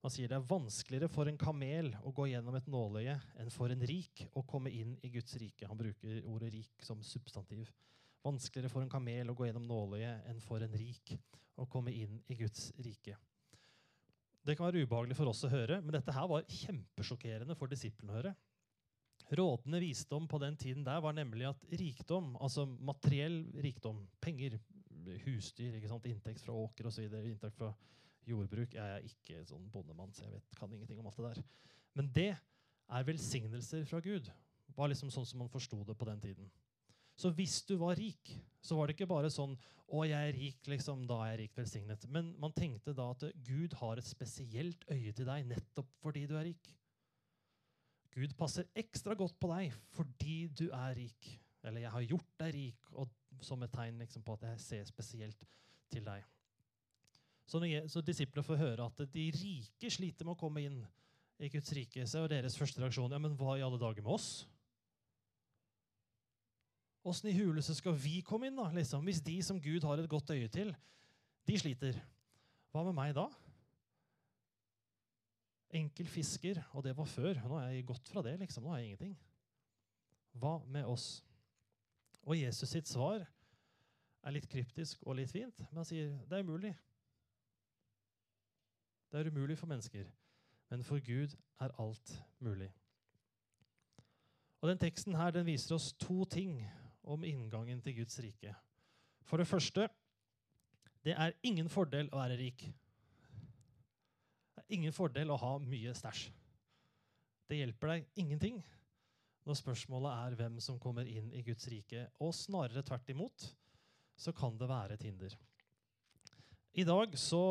Han 0.00 0.12
sier 0.12 0.30
det 0.30 0.38
er 0.38 0.48
vanskeligere 0.48 1.10
for 1.12 1.28
en 1.28 1.38
kamel 1.40 1.90
å 2.08 2.12
gå 2.16 2.30
gjennom 2.30 2.54
et 2.56 2.68
nåløye 2.72 3.18
enn 3.42 3.50
for 3.52 3.72
en 3.72 3.82
rik 3.84 4.22
å 4.32 4.42
komme 4.48 4.72
inn 4.72 4.94
i 5.04 5.10
Guds 5.12 5.36
rike. 5.40 5.68
Han 5.68 5.76
bruker 5.76 6.22
ordet 6.30 6.54
rik 6.54 6.84
som 6.86 7.02
substantiv. 7.04 7.68
Vanskeligere 8.24 8.72
for 8.72 8.84
en 8.84 8.92
kamel 8.92 9.28
å 9.28 9.36
gå 9.36 9.48
gjennom 9.48 9.66
nåløyet 9.68 10.30
enn 10.30 10.40
for 10.44 10.64
en 10.64 10.76
rik 10.80 11.12
å 11.60 11.68
komme 11.68 11.92
inn 11.92 12.16
i 12.32 12.38
Guds 12.38 12.70
rike. 12.80 13.18
Det 14.40 14.56
kan 14.56 14.70
være 14.70 14.86
ubehagelig 14.86 15.18
for 15.18 15.28
oss 15.28 15.44
å 15.44 15.52
høre, 15.52 15.82
men 15.84 15.92
dette 15.92 16.14
her 16.16 16.28
var 16.30 16.48
kjempesjokkerende 16.48 17.56
for 17.58 17.68
disiplene 17.68 18.14
å 18.14 18.16
høre. 18.22 18.34
Rådende 19.36 19.82
visdom 19.84 20.24
på 20.26 20.40
den 20.42 20.56
tiden 20.58 20.84
der 20.86 21.02
var 21.04 21.12
nemlig 21.14 21.44
at 21.50 21.66
rikdom, 21.76 22.32
altså 22.40 22.64
materiell 22.66 23.42
rikdom, 23.62 24.00
penger, 24.24 24.56
husdyr, 25.26 25.76
inntekt 25.76 26.40
fra 26.40 26.56
åker 26.56 26.88
osv., 26.88 27.04
inntekt 27.20 27.60
fra 27.60 27.74
jordbruk 28.30 28.74
Jeg 28.74 28.96
er 28.96 29.06
ikke 29.06 29.44
sånn 29.48 29.68
bondemann, 29.72 30.12
så 30.14 30.24
jeg 30.24 30.32
vet, 30.36 30.56
kan 30.58 30.72
ingenting 30.72 31.00
om 31.02 31.10
alt 31.10 31.20
det 31.20 31.28
der. 31.30 31.42
Men 31.98 32.10
det 32.14 32.30
er 32.90 33.06
velsignelser 33.06 33.84
fra 33.88 34.00
Gud. 34.04 34.30
var 34.76 34.88
liksom 34.88 35.10
sånn 35.10 35.26
som 35.26 35.42
man 35.42 35.50
forsto 35.50 35.82
det 35.84 35.96
på 35.98 36.06
den 36.08 36.20
tiden. 36.22 36.50
Så 37.20 37.28
hvis 37.36 37.58
du 37.68 37.74
var 37.76 37.98
rik, 37.98 38.30
så 38.64 38.76
var 38.78 38.86
det 38.86 38.94
ikke 38.96 39.10
bare 39.10 39.28
sånn 39.28 39.58
'Å, 39.90 40.04
jeg 40.06 40.28
er 40.28 40.36
rik, 40.36 40.66
liksom, 40.70 41.06
da 41.06 41.16
er 41.24 41.32
jeg 41.32 41.38
rikt 41.40 41.56
velsignet'. 41.58 42.06
Men 42.08 42.34
man 42.38 42.52
tenkte 42.52 42.94
da 42.94 43.10
at 43.10 43.24
Gud 43.42 43.74
har 43.74 43.98
et 43.98 44.06
spesielt 44.06 44.84
øye 44.88 45.12
til 45.12 45.26
deg 45.26 45.48
nettopp 45.50 45.88
fordi 46.00 46.26
du 46.26 46.36
er 46.38 46.44
rik. 46.44 46.70
Gud 48.14 48.36
passer 48.38 48.68
ekstra 48.74 49.14
godt 49.14 49.38
på 49.40 49.50
deg 49.50 49.74
fordi 49.96 50.46
du 50.46 50.70
er 50.70 50.94
rik. 50.94 51.40
Eller 51.64 51.80
'jeg 51.80 51.90
har 51.90 52.02
gjort 52.02 52.38
deg 52.38 52.54
rik', 52.54 52.92
og 52.92 53.10
som 53.42 53.62
et 53.62 53.72
tegn 53.72 53.98
liksom, 53.98 54.22
på 54.22 54.32
at 54.32 54.42
jeg 54.42 54.60
ser 54.60 54.84
spesielt 54.84 55.44
til 55.90 56.04
deg. 56.04 56.24
Så, 57.50 57.58
så 57.90 58.02
disiplene 58.06 58.46
får 58.46 58.60
høre 58.60 58.86
at 58.86 59.00
de 59.10 59.26
rike 59.34 59.90
sliter 59.90 60.26
med 60.26 60.36
å 60.36 60.38
komme 60.38 60.62
inn 60.62 60.78
i 61.40 61.48
Guds 61.50 61.72
rike, 61.74 62.04
så 62.06 62.22
er 62.22 62.34
deres 62.36 62.58
første 62.58 62.82
reaksjon 62.82 63.10
ja, 63.10 63.18
men 63.18 63.34
hva 63.38 63.56
i 63.58 63.64
alle 63.64 63.80
dager 63.80 64.04
med 64.04 64.12
oss? 64.14 64.30
Åssen 67.10 67.30
i 67.30 67.36
huleste 67.38 67.74
skal 67.74 67.96
vi 67.96 68.20
komme 68.22 68.50
inn, 68.50 68.58
da? 68.60 68.68
Liksom? 68.76 69.02
Hvis 69.08 69.22
de 69.24 69.38
som 69.42 69.60
Gud 69.62 69.86
har 69.88 69.98
et 69.98 70.10
godt 70.10 70.30
øye 70.34 70.50
til, 70.52 70.74
de 71.48 71.56
sliter. 71.58 71.96
Hva 72.70 72.84
med 72.86 72.94
meg 72.98 73.14
da? 73.16 73.24
Enkel 75.80 76.10
fisker, 76.12 76.60
og 76.76 76.84
det 76.84 76.92
var 76.98 77.08
før. 77.08 77.40
Nå 77.48 77.56
er 77.62 77.72
jeg 77.72 77.88
gått 77.88 78.12
fra 78.12 78.22
det. 78.26 78.36
liksom. 78.42 78.66
Nå 78.66 78.74
er 78.74 78.82
jeg 78.82 78.92
ingenting. 78.92 79.16
Hva 80.38 80.58
med 80.68 80.86
oss? 80.92 81.08
Og 82.28 82.36
Jesus 82.36 82.68
sitt 82.68 82.90
svar 82.90 83.24
er 84.20 84.36
litt 84.36 84.46
kryptisk 84.50 85.00
og 85.06 85.16
litt 85.16 85.32
fint, 85.32 85.64
men 85.70 85.80
han 85.80 85.88
sier 85.88 86.12
det 86.28 86.36
er 86.36 86.44
umulig. 86.44 86.74
Det 89.10 89.20
er 89.20 89.30
umulig 89.30 89.58
for 89.58 89.66
mennesker, 89.66 90.04
men 90.70 90.84
for 90.86 91.02
Gud 91.02 91.34
er 91.60 91.74
alt 91.82 92.12
mulig. 92.38 92.70
Og 94.60 94.68
den 94.68 94.78
Teksten 94.78 95.16
her, 95.16 95.30
den 95.30 95.46
viser 95.46 95.74
oss 95.74 95.92
to 95.92 96.24
ting 96.24 96.60
om 97.02 97.24
inngangen 97.24 97.80
til 97.82 97.96
Guds 97.96 98.20
rike. 98.22 98.54
For 99.24 99.40
det 99.40 99.48
første 99.48 99.88
det 101.04 101.14
er 101.16 101.32
ingen 101.42 101.68
fordel 101.72 102.10
å 102.12 102.20
være 102.20 102.36
rik. 102.36 102.66
Det 104.54 104.62
er 104.62 104.76
ingen 104.76 104.92
fordel 104.92 105.32
å 105.32 105.38
ha 105.40 105.54
mye 105.64 105.94
stæsj. 105.96 106.26
Det 107.48 107.56
hjelper 107.56 107.94
deg 107.94 108.20
ingenting 108.20 108.60
når 109.48 109.56
spørsmålet 109.58 110.12
er 110.12 110.36
hvem 110.38 110.58
som 110.62 110.78
kommer 110.78 111.08
inn 111.08 111.32
i 111.32 111.42
Guds 111.42 111.66
rike. 111.72 112.04
Og 112.20 112.34
snarere 112.36 112.84
tvert 112.86 113.08
imot 113.10 113.48
så 114.20 114.34
kan 114.36 114.58
det 114.60 114.68
være 114.68 114.98
et 114.98 115.06
hinder. 115.08 115.34
I 116.76 116.84
dag 116.84 117.16
så 117.18 117.42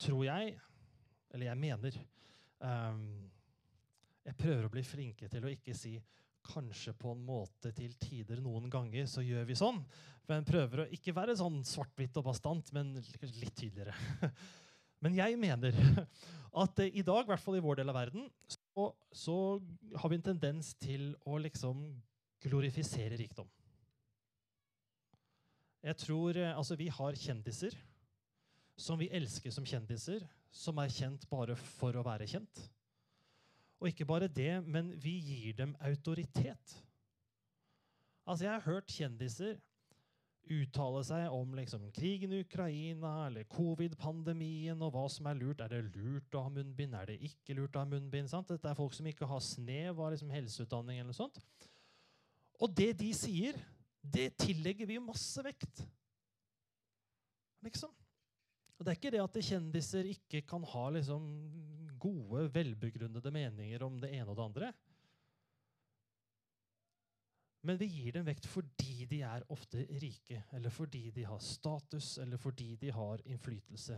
tror 0.00 0.24
jeg, 0.26 0.56
eller 1.34 1.48
jeg 1.50 1.60
mener 1.60 1.96
um, 2.60 3.06
Jeg 4.26 4.38
prøver 4.38 4.66
å 4.66 4.72
bli 4.72 4.82
flinke 4.86 5.28
til 5.30 5.46
å 5.46 5.52
ikke 5.52 5.74
si 5.76 5.96
kanskje 6.46 6.94
på 6.94 7.10
en 7.14 7.24
måte 7.26 7.72
til 7.74 7.94
tider 7.98 8.40
noen 8.42 8.70
ganger 8.70 9.08
så 9.10 9.24
gjør 9.24 9.48
vi 9.48 9.56
sånn. 9.58 9.80
Men 10.30 10.46
prøver 10.46 10.84
å 10.84 10.88
ikke 10.94 11.14
være 11.14 11.36
sånn 11.38 11.60
svart-hvitt 11.66 12.18
og 12.20 12.28
bastant, 12.28 12.70
men 12.74 12.94
litt 12.96 13.56
tydeligere. 13.58 13.94
Men 15.04 15.12
jeg 15.12 15.36
mener 15.38 15.76
at 16.62 16.80
i 16.86 17.02
dag, 17.04 17.26
i 17.26 17.30
hvert 17.30 17.42
fall 17.42 17.58
i 17.58 17.62
vår 17.62 17.82
del 17.82 17.92
av 17.92 17.98
verden, 17.98 18.30
så, 18.48 18.86
så 19.12 19.36
har 20.00 20.10
vi 20.10 20.16
en 20.16 20.24
tendens 20.30 20.72
til 20.80 21.10
å 21.28 21.36
liksom 21.42 21.82
glorifisere 22.46 23.18
rikdom. 23.20 23.48
Jeg 25.86 25.98
tror, 26.00 26.38
eh, 26.40 26.56
altså 26.56 26.78
Vi 26.80 26.88
har 26.90 27.18
kjendiser 27.20 27.76
som 28.76 28.98
vi 29.00 29.08
elsker 29.12 29.52
som 29.54 29.66
kjendiser, 29.66 30.24
som 30.52 30.78
er 30.78 30.92
kjent 30.92 31.24
bare 31.30 31.56
for 31.56 31.96
å 31.96 32.04
være 32.06 32.28
kjent. 32.28 32.60
Og 33.80 33.90
ikke 33.90 34.08
bare 34.08 34.28
det, 34.32 34.62
men 34.64 34.92
vi 35.00 35.18
gir 35.20 35.56
dem 35.56 35.74
autoritet. 35.84 36.76
Altså, 38.26 38.44
Jeg 38.44 38.52
har 38.52 38.66
hørt 38.66 38.92
kjendiser 38.92 39.58
uttale 40.46 41.02
seg 41.06 41.34
om 41.34 41.54
liksom, 41.58 41.88
krigen 41.94 42.32
i 42.34 42.40
Ukraina 42.44 43.26
eller 43.26 43.46
covid-pandemien 43.50 44.82
og 44.84 44.92
hva 44.94 45.04
som 45.10 45.26
er 45.26 45.38
lurt. 45.40 45.62
Er 45.62 45.72
det 45.72 45.96
lurt 45.96 46.36
å 46.38 46.44
ha 46.46 46.52
munnbind? 46.52 46.94
Er 46.94 47.10
det 47.10 47.18
ikke 47.26 47.56
lurt 47.58 47.76
å 47.76 47.82
ha 47.82 47.90
munnbind? 47.90 48.30
Sant? 48.30 48.52
Dette 48.52 48.70
er 48.70 48.78
folk 48.78 48.94
som 48.94 49.08
ikke 49.10 49.28
har 49.28 49.42
snev 49.42 49.98
av 49.98 50.12
liksom, 50.14 50.30
helseutdanning. 50.34 51.00
eller 51.00 51.10
noe 51.10 51.18
sånt. 51.18 51.40
Og 52.62 52.72
det 52.72 52.92
de 53.00 53.10
sier, 53.16 53.58
det 54.00 54.30
tillegger 54.38 54.88
vi 54.88 55.02
masse 55.02 55.42
vekt. 55.44 55.82
Liksom. 57.66 57.90
Og 58.76 58.84
Det 58.84 58.92
er 58.92 58.98
ikke 58.98 59.14
det 59.14 59.22
at 59.24 59.38
kjendiser 59.48 60.08
ikke 60.10 60.42
kan 60.48 60.64
ha 60.68 60.88
liksom 60.92 61.24
gode, 61.98 62.44
velbegrunnede 62.52 63.32
meninger 63.32 63.84
om 63.86 63.96
det 64.00 64.12
ene 64.12 64.28
og 64.28 64.36
det 64.36 64.44
andre. 64.44 64.72
Men 67.66 67.78
vi 67.80 67.88
gir 67.90 68.14
dem 68.14 68.26
vekt 68.28 68.46
fordi 68.46 69.06
de 69.10 69.22
er 69.26 69.46
ofte 69.50 69.86
rike, 70.02 70.42
eller 70.54 70.70
fordi 70.70 71.08
de 71.10 71.24
har 71.26 71.40
status, 71.42 72.18
eller 72.22 72.38
fordi 72.38 72.76
de 72.78 72.92
har 72.94 73.24
innflytelse. 73.24 73.96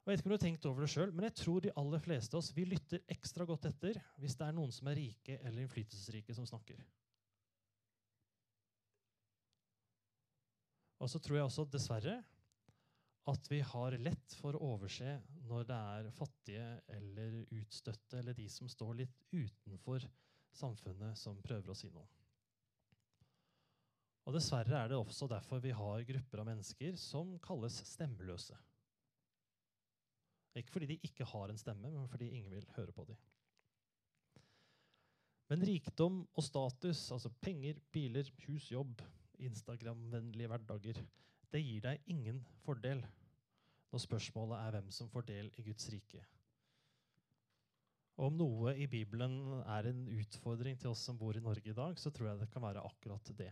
Og 0.00 0.10
jeg 0.10 0.16
vet 0.16 0.20
ikke 0.20 0.28
om 0.28 0.32
du 0.32 0.36
har 0.36 0.42
tenkt 0.42 0.66
over 0.68 0.84
det 0.84 0.90
selv, 0.90 1.14
men 1.14 1.26
jeg 1.28 1.36
tror 1.40 1.62
de 1.64 1.72
aller 1.80 2.02
fleste 2.02 2.36
av 2.36 2.42
oss 2.42 2.50
vi 2.56 2.66
lytter 2.68 3.04
ekstra 3.14 3.46
godt 3.48 3.68
etter 3.70 4.00
hvis 4.20 4.36
det 4.36 4.46
er 4.48 4.56
noen 4.56 4.72
som 4.74 4.88
er 4.90 4.98
rike 4.98 5.38
eller 5.38 5.62
innflytelsesrike, 5.62 6.34
som 6.36 6.48
snakker. 6.48 6.80
Og 11.00 11.08
så 11.08 11.20
tror 11.22 11.38
jeg 11.38 11.46
også, 11.46 11.64
dessverre, 11.72 12.18
at 13.28 13.50
vi 13.50 13.60
har 13.60 13.96
lett 14.00 14.34
for 14.40 14.56
å 14.56 14.72
overse 14.74 15.18
når 15.50 15.66
det 15.68 15.80
er 15.94 16.08
fattige 16.16 16.68
eller 16.96 17.42
utstøtte 17.58 18.20
eller 18.20 18.36
de 18.38 18.46
som 18.52 18.70
står 18.70 19.02
litt 19.02 19.18
utenfor 19.32 20.06
samfunnet, 20.56 21.18
som 21.18 21.42
prøver 21.44 21.70
å 21.70 21.76
si 21.76 21.90
noe. 21.92 22.08
Og 24.28 24.36
Dessverre 24.36 24.82
er 24.82 24.90
det 24.90 24.98
også 24.98 25.28
derfor 25.30 25.62
vi 25.62 25.72
har 25.74 26.06
grupper 26.06 26.42
av 26.42 26.48
mennesker 26.50 26.96
som 27.00 27.36
kalles 27.42 27.80
stemmeløse. 27.88 28.56
Ikke 30.58 30.74
fordi 30.74 30.90
de 30.92 30.98
ikke 31.06 31.28
har 31.30 31.50
en 31.50 31.60
stemme, 31.60 31.90
men 31.92 32.08
fordi 32.10 32.32
ingen 32.36 32.52
vil 32.54 32.66
høre 32.76 32.94
på 32.94 33.06
dem. 33.08 33.18
Men 35.50 35.64
rikdom 35.66 36.20
og 36.38 36.44
status, 36.46 37.08
altså 37.10 37.30
penger, 37.42 37.78
biler, 37.90 38.28
hus, 38.46 38.68
jobb, 38.70 39.02
Instagram-vennlige 39.42 40.50
hverdager, 40.50 41.00
det 41.50 41.62
gir 41.62 41.82
deg 41.84 42.12
ingen 42.12 42.42
fordel 42.64 43.02
når 43.90 44.04
spørsmålet 44.04 44.60
er 44.60 44.76
hvem 44.76 44.92
som 44.94 45.08
får 45.10 45.26
del 45.30 45.48
i 45.58 45.64
Guds 45.66 45.88
rike. 45.90 46.22
Og 48.20 48.28
om 48.28 48.36
noe 48.36 48.74
i 48.76 48.86
Bibelen 48.90 49.62
er 49.64 49.88
en 49.90 50.04
utfordring 50.12 50.76
til 50.78 50.92
oss 50.92 51.02
som 51.08 51.18
bor 51.18 51.36
i 51.36 51.42
Norge 51.42 51.72
i 51.72 51.76
dag, 51.76 51.98
så 51.98 52.12
tror 52.12 52.30
jeg 52.30 52.42
det 52.42 52.50
kan 52.52 52.62
være 52.62 52.84
akkurat 52.84 53.32
det. 53.38 53.50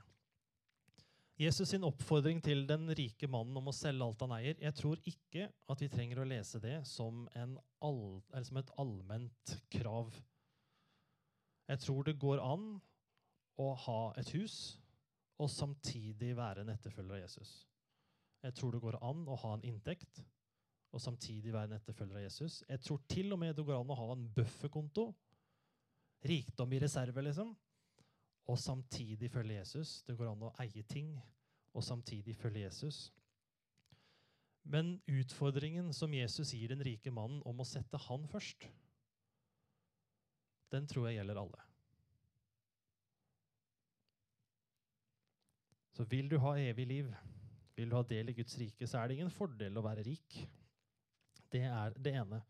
Jesus 1.39 1.71
sin 1.71 1.87
oppfordring 1.87 2.41
til 2.43 2.65
den 2.67 2.91
rike 2.99 3.29
mannen 3.31 3.57
om 3.61 3.71
å 3.71 3.75
selge 3.75 4.03
alt 4.03 4.23
han 4.25 4.33
eier 4.35 4.57
Jeg 4.59 4.75
tror 4.75 4.99
ikke 5.07 5.45
at 5.71 5.85
vi 5.85 5.89
trenger 5.93 6.19
å 6.19 6.27
lese 6.27 6.59
det 6.59 6.81
som, 6.91 7.29
all, 7.79 8.19
som 8.43 8.59
et 8.59 8.73
allment 8.83 9.55
krav. 9.71 10.11
Jeg 11.71 11.83
tror 11.85 12.09
det 12.09 12.19
går 12.19 12.43
an 12.43 12.67
å 13.63 13.71
ha 13.87 14.01
et 14.19 14.35
hus 14.35 14.59
og 15.39 15.51
samtidig 15.53 16.35
være 16.37 16.65
en 16.65 16.75
etterfølger 16.75 17.21
av 17.21 17.23
Jesus. 17.23 17.68
Jeg 18.49 18.57
tror 18.57 18.73
det 18.73 18.81
går 18.81 18.97
an 19.05 19.27
å 19.29 19.37
ha 19.43 19.55
en 19.55 19.65
inntekt 19.69 20.23
og 20.97 21.03
samtidig 21.05 21.53
være 21.53 21.69
en 21.69 21.77
etterfølger 21.77 22.17
av 22.17 22.23
Jesus. 22.25 22.63
Jeg 22.65 22.81
tror 22.81 23.03
til 23.13 23.35
og 23.37 23.43
med 23.43 23.53
det 23.53 23.65
går 23.69 23.77
an 23.77 23.93
å 23.93 23.99
ha 23.99 24.07
en 24.15 24.25
bufferkonto, 24.39 25.11
rikdom 26.25 26.73
i 26.73 26.81
reserve, 26.81 27.23
liksom, 27.27 27.53
og 28.49 28.59
samtidig 28.59 29.29
følge 29.31 29.59
Jesus. 29.59 29.99
Det 30.09 30.17
går 30.17 30.33
an 30.33 30.49
å 30.49 30.55
eie 30.65 30.83
ting 30.89 31.13
og 31.77 31.85
samtidig 31.85 32.39
følge 32.41 32.65
Jesus. 32.65 33.11
Men 34.65 34.97
utfordringen 35.09 35.93
som 35.93 36.17
Jesus 36.17 36.55
gir 36.57 36.73
den 36.73 36.85
rike 36.85 37.13
mannen 37.13 37.45
om 37.45 37.61
å 37.61 37.69
sette 37.69 38.01
han 38.09 38.25
først, 38.33 38.65
den 40.73 40.89
tror 40.89 41.09
jeg 41.09 41.21
gjelder 41.21 41.45
alle. 41.45 41.65
Så 45.97 46.05
vil 46.09 46.29
du 46.31 46.37
ha 46.41 46.57
evig 46.61 46.87
liv, 46.87 47.13
vil 47.79 47.91
du 47.91 47.97
ha 47.97 48.05
del 48.07 48.33
i 48.33 48.37
Guds 48.37 48.57
rike, 48.59 48.87
så 48.91 49.01
er 49.01 49.09
det 49.09 49.19
ingen 49.19 49.35
fordel 49.35 49.77
å 49.79 49.85
være 49.85 50.05
rik. 50.07 50.39
Det 51.49 51.65
er 51.65 51.95
det 51.97 52.15
ene. 52.19 52.41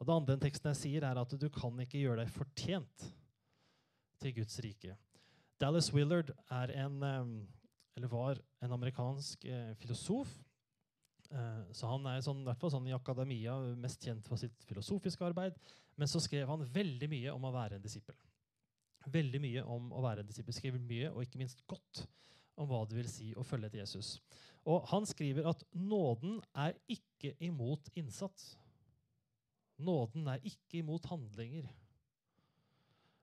Og 0.00 0.06
Det 0.06 0.14
andre 0.14 0.34
den 0.36 0.44
teksten 0.46 0.70
jeg 0.70 0.80
sier, 0.80 1.04
er 1.04 1.18
at 1.20 1.32
du 1.36 1.48
kan 1.52 1.80
ikke 1.82 2.00
gjøre 2.00 2.22
deg 2.22 2.32
fortjent 2.32 3.08
til 4.20 4.36
Guds 4.38 4.60
rike. 4.64 4.94
Dallas 5.60 5.90
Willard 5.92 6.30
er 6.48 6.72
en, 6.86 7.02
eller 7.96 8.08
var 8.08 8.40
en 8.64 8.72
amerikansk 8.78 9.44
eh, 9.44 9.74
filosof. 9.76 10.30
Eh, 11.30 11.60
så 11.76 11.90
Han 11.92 12.08
er 12.08 12.22
sånn, 12.24 12.40
i 12.40 12.48
hvert 12.48 12.62
fall 12.62 12.72
sånn 12.72 12.88
i 12.88 12.96
akademia 12.96 13.58
mest 13.76 14.02
kjent 14.06 14.26
for 14.28 14.40
sitt 14.40 14.64
filosofiske 14.68 15.26
arbeid. 15.26 15.58
Men 16.00 16.08
så 16.08 16.22
skrev 16.22 16.48
han 16.48 16.64
veldig 16.64 17.10
mye 17.12 17.34
om 17.34 17.44
å 17.44 17.52
være 17.54 17.76
en 17.76 17.84
disippel. 17.84 18.16
Veldig 19.10 19.40
mye 19.42 19.64
om 19.68 19.92
å 19.92 20.02
være 20.04 20.24
en 20.24 20.30
disippel. 20.30 20.56
Skriver 20.56 20.80
mye, 20.80 21.12
og 21.12 21.24
ikke 21.24 21.40
minst 21.40 21.60
godt, 21.68 22.06
om 22.60 22.68
hva 22.68 22.86
det 22.88 22.96
vil 22.96 23.10
si 23.10 23.30
å 23.36 23.44
følge 23.44 23.68
etter 23.68 23.82
Jesus. 23.82 24.14
Og 24.68 24.88
Han 24.90 25.06
skriver 25.06 25.48
at 25.48 25.62
nåden 25.72 26.40
er 26.54 26.72
ikke 26.88 27.34
imot 27.40 27.88
innsats. 27.96 28.58
Nåden 29.80 30.26
er 30.28 30.42
ikke 30.44 30.82
imot 30.82 31.06
handlinger, 31.08 31.68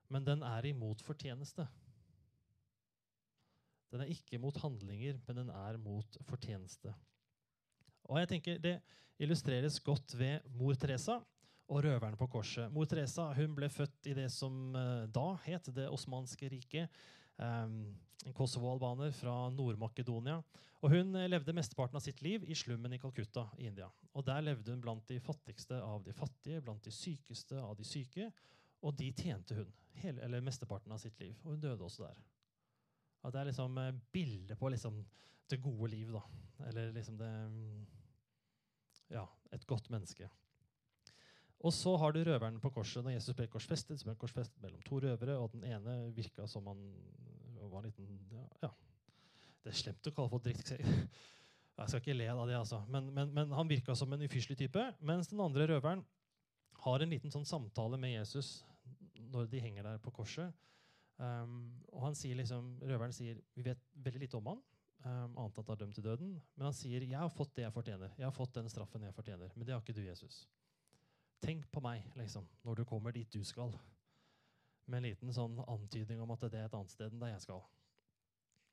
men 0.09 0.25
den 0.25 0.41
er 0.41 0.65
imot 0.65 1.01
fortjeneste. 1.05 1.67
Den 3.91 4.01
er 4.03 4.11
ikke 4.11 4.39
mot 4.41 4.57
handlinger, 4.57 5.19
men 5.27 5.37
den 5.37 5.49
er 5.53 5.77
mot 5.77 6.17
fortjeneste. 6.27 6.93
Og 8.07 8.19
jeg 8.19 8.29
tenker 8.33 8.57
Det 8.57 8.79
illustreres 9.19 9.79
godt 9.79 10.17
ved 10.17 10.39
mor 10.53 10.73
Teresa 10.73 11.19
og 11.67 11.83
røverne 11.83 12.17
på 12.17 12.27
korset. 12.27 12.71
Mor 12.71 12.85
Teresa 12.85 13.31
hun 13.33 13.55
ble 13.55 13.69
født 13.69 14.07
i 14.11 14.13
det 14.17 14.27
som 14.31 14.75
uh, 14.75 15.05
da 15.11 15.35
het 15.45 15.71
Det 15.75 15.89
osmanske 15.89 16.49
riket. 16.49 16.89
Um, 17.37 17.95
en 18.27 18.33
Kosovo-albaner 18.35 19.11
fra 19.15 19.33
Nord-Makedonia. 19.49 20.41
Og 20.83 20.91
Hun 20.91 21.15
eh, 21.15 21.29
levde 21.29 21.55
mesteparten 21.55 21.97
av 21.97 22.03
sitt 22.03 22.21
liv 22.25 22.43
i 22.45 22.55
slummen 22.55 22.93
i 22.93 22.99
Calcutta 23.01 23.47
i 23.57 23.67
India. 23.69 23.87
Og 24.13 24.25
Der 24.27 24.43
levde 24.43 24.73
hun 24.73 24.81
blant 24.83 25.07
de 25.07 25.19
fattigste 25.23 25.79
av 25.81 26.03
de 26.05 26.13
fattige, 26.13 26.61
blant 26.61 26.83
de 26.83 26.93
sykeste 26.93 27.59
av 27.61 27.75
de 27.77 27.87
syke. 27.87 28.31
Og 28.83 28.95
de 28.97 29.11
tjente 29.15 29.57
hun 29.57 29.69
hele, 30.01 30.21
eller 30.25 30.43
mesteparten 30.45 30.91
av 30.93 31.01
sitt 31.01 31.19
liv. 31.23 31.37
Og 31.43 31.55
hun 31.55 31.63
døde 31.63 31.83
også 31.83 32.09
der. 32.09 32.19
Og 33.23 33.33
Det 33.33 33.39
er 33.39 33.49
liksom 33.51 33.77
eh, 33.81 33.93
bildet 34.13 34.59
på 34.59 34.73
liksom 34.73 34.99
det 35.49 35.61
gode 35.63 35.91
liv. 35.91 36.11
da. 36.11 36.23
Eller 36.67 36.91
liksom 36.91 37.17
det 37.17 37.31
mm, 37.31 37.85
Ja, 39.09 39.23
et 39.55 39.65
godt 39.67 39.89
menneske. 39.89 40.27
Og 41.63 41.73
så 41.73 41.95
har 41.97 42.11
du 42.11 42.19
røveren 42.23 42.59
på 42.59 42.69
korset. 42.69 43.03
Når 43.03 43.15
Jesus 43.15 43.35
ble 43.35 43.47
korsfestet, 43.47 44.03
ble 44.03 44.11
han 44.11 44.19
korsfestet 44.19 44.61
mellom 44.61 44.81
to 44.85 44.99
røvere, 44.99 45.37
og 45.39 45.55
den 45.55 45.63
ene 45.63 46.11
virka 46.13 46.45
som 46.47 46.67
han 46.67 46.83
var 47.61 47.81
en 47.81 47.89
liten 47.89 48.19
ja, 48.61 48.69
Det 49.63 49.73
er 49.73 49.81
slemt 49.81 50.09
å 50.09 50.13
kalle 50.15 50.31
folk 50.31 50.45
drittsekker. 50.45 51.01
Jeg 51.77 51.91
skal 51.91 52.01
ikke 52.01 52.15
le 52.17 52.27
av 52.33 52.47
det, 52.49 52.55
altså. 52.57 52.79
Men, 52.89 53.11
men, 53.13 53.33
men 53.35 53.51
han 53.53 53.69
virka 53.69 53.93
som 53.95 54.13
en 54.13 54.23
ufyselig 54.25 54.57
type. 54.57 54.81
Mens 55.05 55.29
den 55.29 55.41
andre 55.43 55.67
røveren 55.69 56.01
har 56.81 57.03
en 57.03 57.11
liten 57.11 57.33
sånn 57.33 57.45
samtale 57.45 57.99
med 58.01 58.15
Jesus 58.15 58.63
når 59.31 59.49
de 59.51 59.61
henger 59.61 59.85
der 59.85 60.01
på 60.01 60.13
korset. 60.15 60.53
Um, 61.17 61.75
og 61.89 62.03
han 62.07 62.17
sier 62.17 62.37
liksom, 62.37 62.75
Røveren 62.85 63.13
sier 63.15 63.39
vi 63.57 63.65
vet 63.65 63.79
veldig 64.05 64.21
lite 64.21 64.37
om 64.37 64.51
han, 64.51 64.59
um, 65.01 65.33
annet 65.33 65.57
enn 65.57 65.63
at 65.63 65.69
han 65.69 65.73
er 65.73 65.81
dømt 65.83 65.97
til 65.97 66.05
døden. 66.05 66.33
Men 66.55 66.69
han 66.69 66.77
sier 66.77 67.05
jeg 67.05 67.17
har 67.17 67.33
fått 67.33 67.53
det 67.57 67.67
jeg 67.67 67.75
fortjener. 67.77 68.13
Jeg 68.17 68.25
har 68.27 68.35
fått 68.35 68.57
den 68.57 68.73
straffen 68.73 69.05
jeg 69.05 69.17
fortjener. 69.17 69.53
Men 69.55 69.67
det 69.67 69.75
har 69.75 69.85
ikke 69.85 69.97
du, 69.97 70.03
Jesus. 70.05 70.45
Tenk 71.45 71.69
på 71.73 71.81
meg 71.85 72.05
liksom, 72.17 72.45
når 72.65 72.81
du 72.81 72.87
kommer 72.89 73.13
dit 73.13 73.29
du 73.33 73.43
skal. 73.45 73.73
Med 74.87 75.01
en 75.01 75.09
liten 75.09 75.33
sånn 75.35 75.59
antydning 75.67 76.21
om 76.23 76.31
at 76.35 76.47
det 76.47 76.61
er 76.61 76.69
et 76.69 76.75
annet 76.77 76.93
sted 76.93 77.11
enn 77.11 77.21
der 77.21 77.33
jeg 77.33 77.43
skal. 77.43 77.63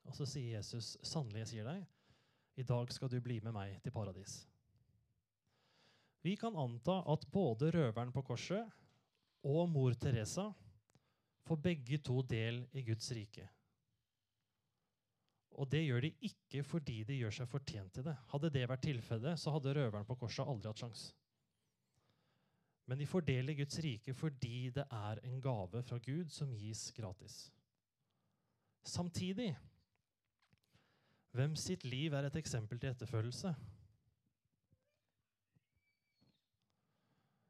Og 0.05 0.17
så 0.17 0.27
sier 0.29 0.59
Jesus, 0.59 0.95
sannelig, 1.03 1.45
jeg 1.45 1.53
sier 1.53 1.69
deg, 1.69 1.87
i 2.61 2.67
dag 2.67 2.93
skal 2.95 3.11
du 3.11 3.19
bli 3.25 3.41
med 3.43 3.55
meg 3.57 3.79
til 3.83 3.95
paradis. 3.95 4.45
Vi 6.25 6.37
kan 6.41 6.57
anta 6.57 7.01
at 7.13 7.27
både 7.33 7.73
røveren 7.75 8.13
på 8.15 8.23
korset 8.25 8.71
og 9.45 9.67
mor 9.69 9.97
Teresa 10.01 10.47
får 11.45 11.61
begge 11.67 11.99
to 12.01 12.23
del 12.25 12.63
i 12.73 12.85
Guds 12.87 13.11
rike. 13.13 13.45
Og 15.61 15.69
det 15.71 15.85
gjør 15.85 16.07
de 16.07 16.15
ikke 16.27 16.65
fordi 16.67 17.03
de 17.07 17.19
gjør 17.21 17.35
seg 17.37 17.51
fortjent 17.51 17.93
til 17.95 18.07
det. 18.07 18.15
Hadde 18.33 18.51
det 18.55 18.65
vært 18.71 18.87
tilfellet, 18.87 19.39
så 19.39 19.53
hadde 19.55 19.75
røveren 19.77 20.07
på 20.09 20.17
korset 20.19 20.49
aldri 20.49 20.71
hatt 20.71 20.81
sjans. 20.83 21.05
Men 22.87 23.01
de 23.01 23.07
får 23.09 23.25
del 23.25 23.51
i 23.51 23.59
Guds 23.59 23.79
rike 23.85 24.15
fordi 24.15 24.71
det 24.77 24.85
er 24.93 25.21
en 25.25 25.41
gave 25.41 25.83
fra 25.83 25.99
Gud 26.05 26.33
som 26.33 26.53
gis 26.53 26.91
gratis. 26.97 27.47
Samtidig 28.85 29.55
hvem 31.35 31.57
sitt 31.59 31.83
liv 31.85 32.15
er 32.15 32.29
et 32.29 32.37
eksempel 32.39 32.79
til 32.79 32.93
etterfølgelse? 32.93 33.55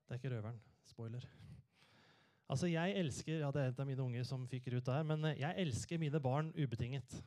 Det 0.05 0.14
er 0.14 0.20
ikke 0.20 0.31
røveren. 0.37 0.61
Spoiler. 0.85 1.27
Altså, 2.49 2.66
Jeg 2.66 2.97
elsker 2.97 3.38
ja, 3.38 3.51
det 3.51 3.61
er 3.61 3.68
et 3.73 3.81
av 3.81 3.87
mine 3.87 4.03
unger 4.03 4.25
som 4.25 4.47
fyker 4.49 4.77
ut 4.79 4.87
der, 4.87 5.03
men 5.03 5.25
eh, 5.25 5.38
jeg 5.40 5.55
elsker 5.66 5.99
mine 5.99 6.20
barn 6.20 6.53
ubetinget. 6.57 7.25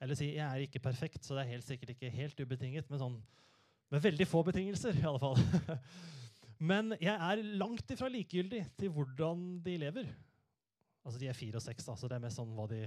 Eller 0.00 0.14
si, 0.14 0.34
Jeg 0.34 0.46
er 0.46 0.64
ikke 0.64 0.78
perfekt, 0.78 1.24
så 1.24 1.34
det 1.34 1.42
er 1.42 1.52
helt 1.56 1.64
sikkert 1.64 1.90
ikke 1.90 2.10
helt 2.10 2.40
ubetinget, 2.40 2.88
men 2.90 2.98
sånn, 2.98 3.20
med 3.90 4.00
veldig 4.00 4.26
få 4.28 4.42
betingelser. 4.46 4.96
i 4.96 5.04
alle 5.04 5.20
fall. 5.20 5.36
Men 6.60 6.92
jeg 7.00 7.14
er 7.14 7.40
langt 7.56 7.92
ifra 7.92 8.10
likegyldig 8.12 8.66
til 8.78 8.92
hvordan 8.92 9.44
de 9.64 9.78
lever. 9.80 10.10
Altså, 11.04 11.18
De 11.18 11.28
er 11.28 11.36
fire 11.36 11.56
og 11.56 11.64
seks, 11.64 11.86
da, 11.86 11.96
så 11.96 12.08
det 12.08 12.18
er 12.18 12.24
mest 12.26 12.36
sånn 12.36 12.52
hva 12.56 12.66
de, 12.68 12.82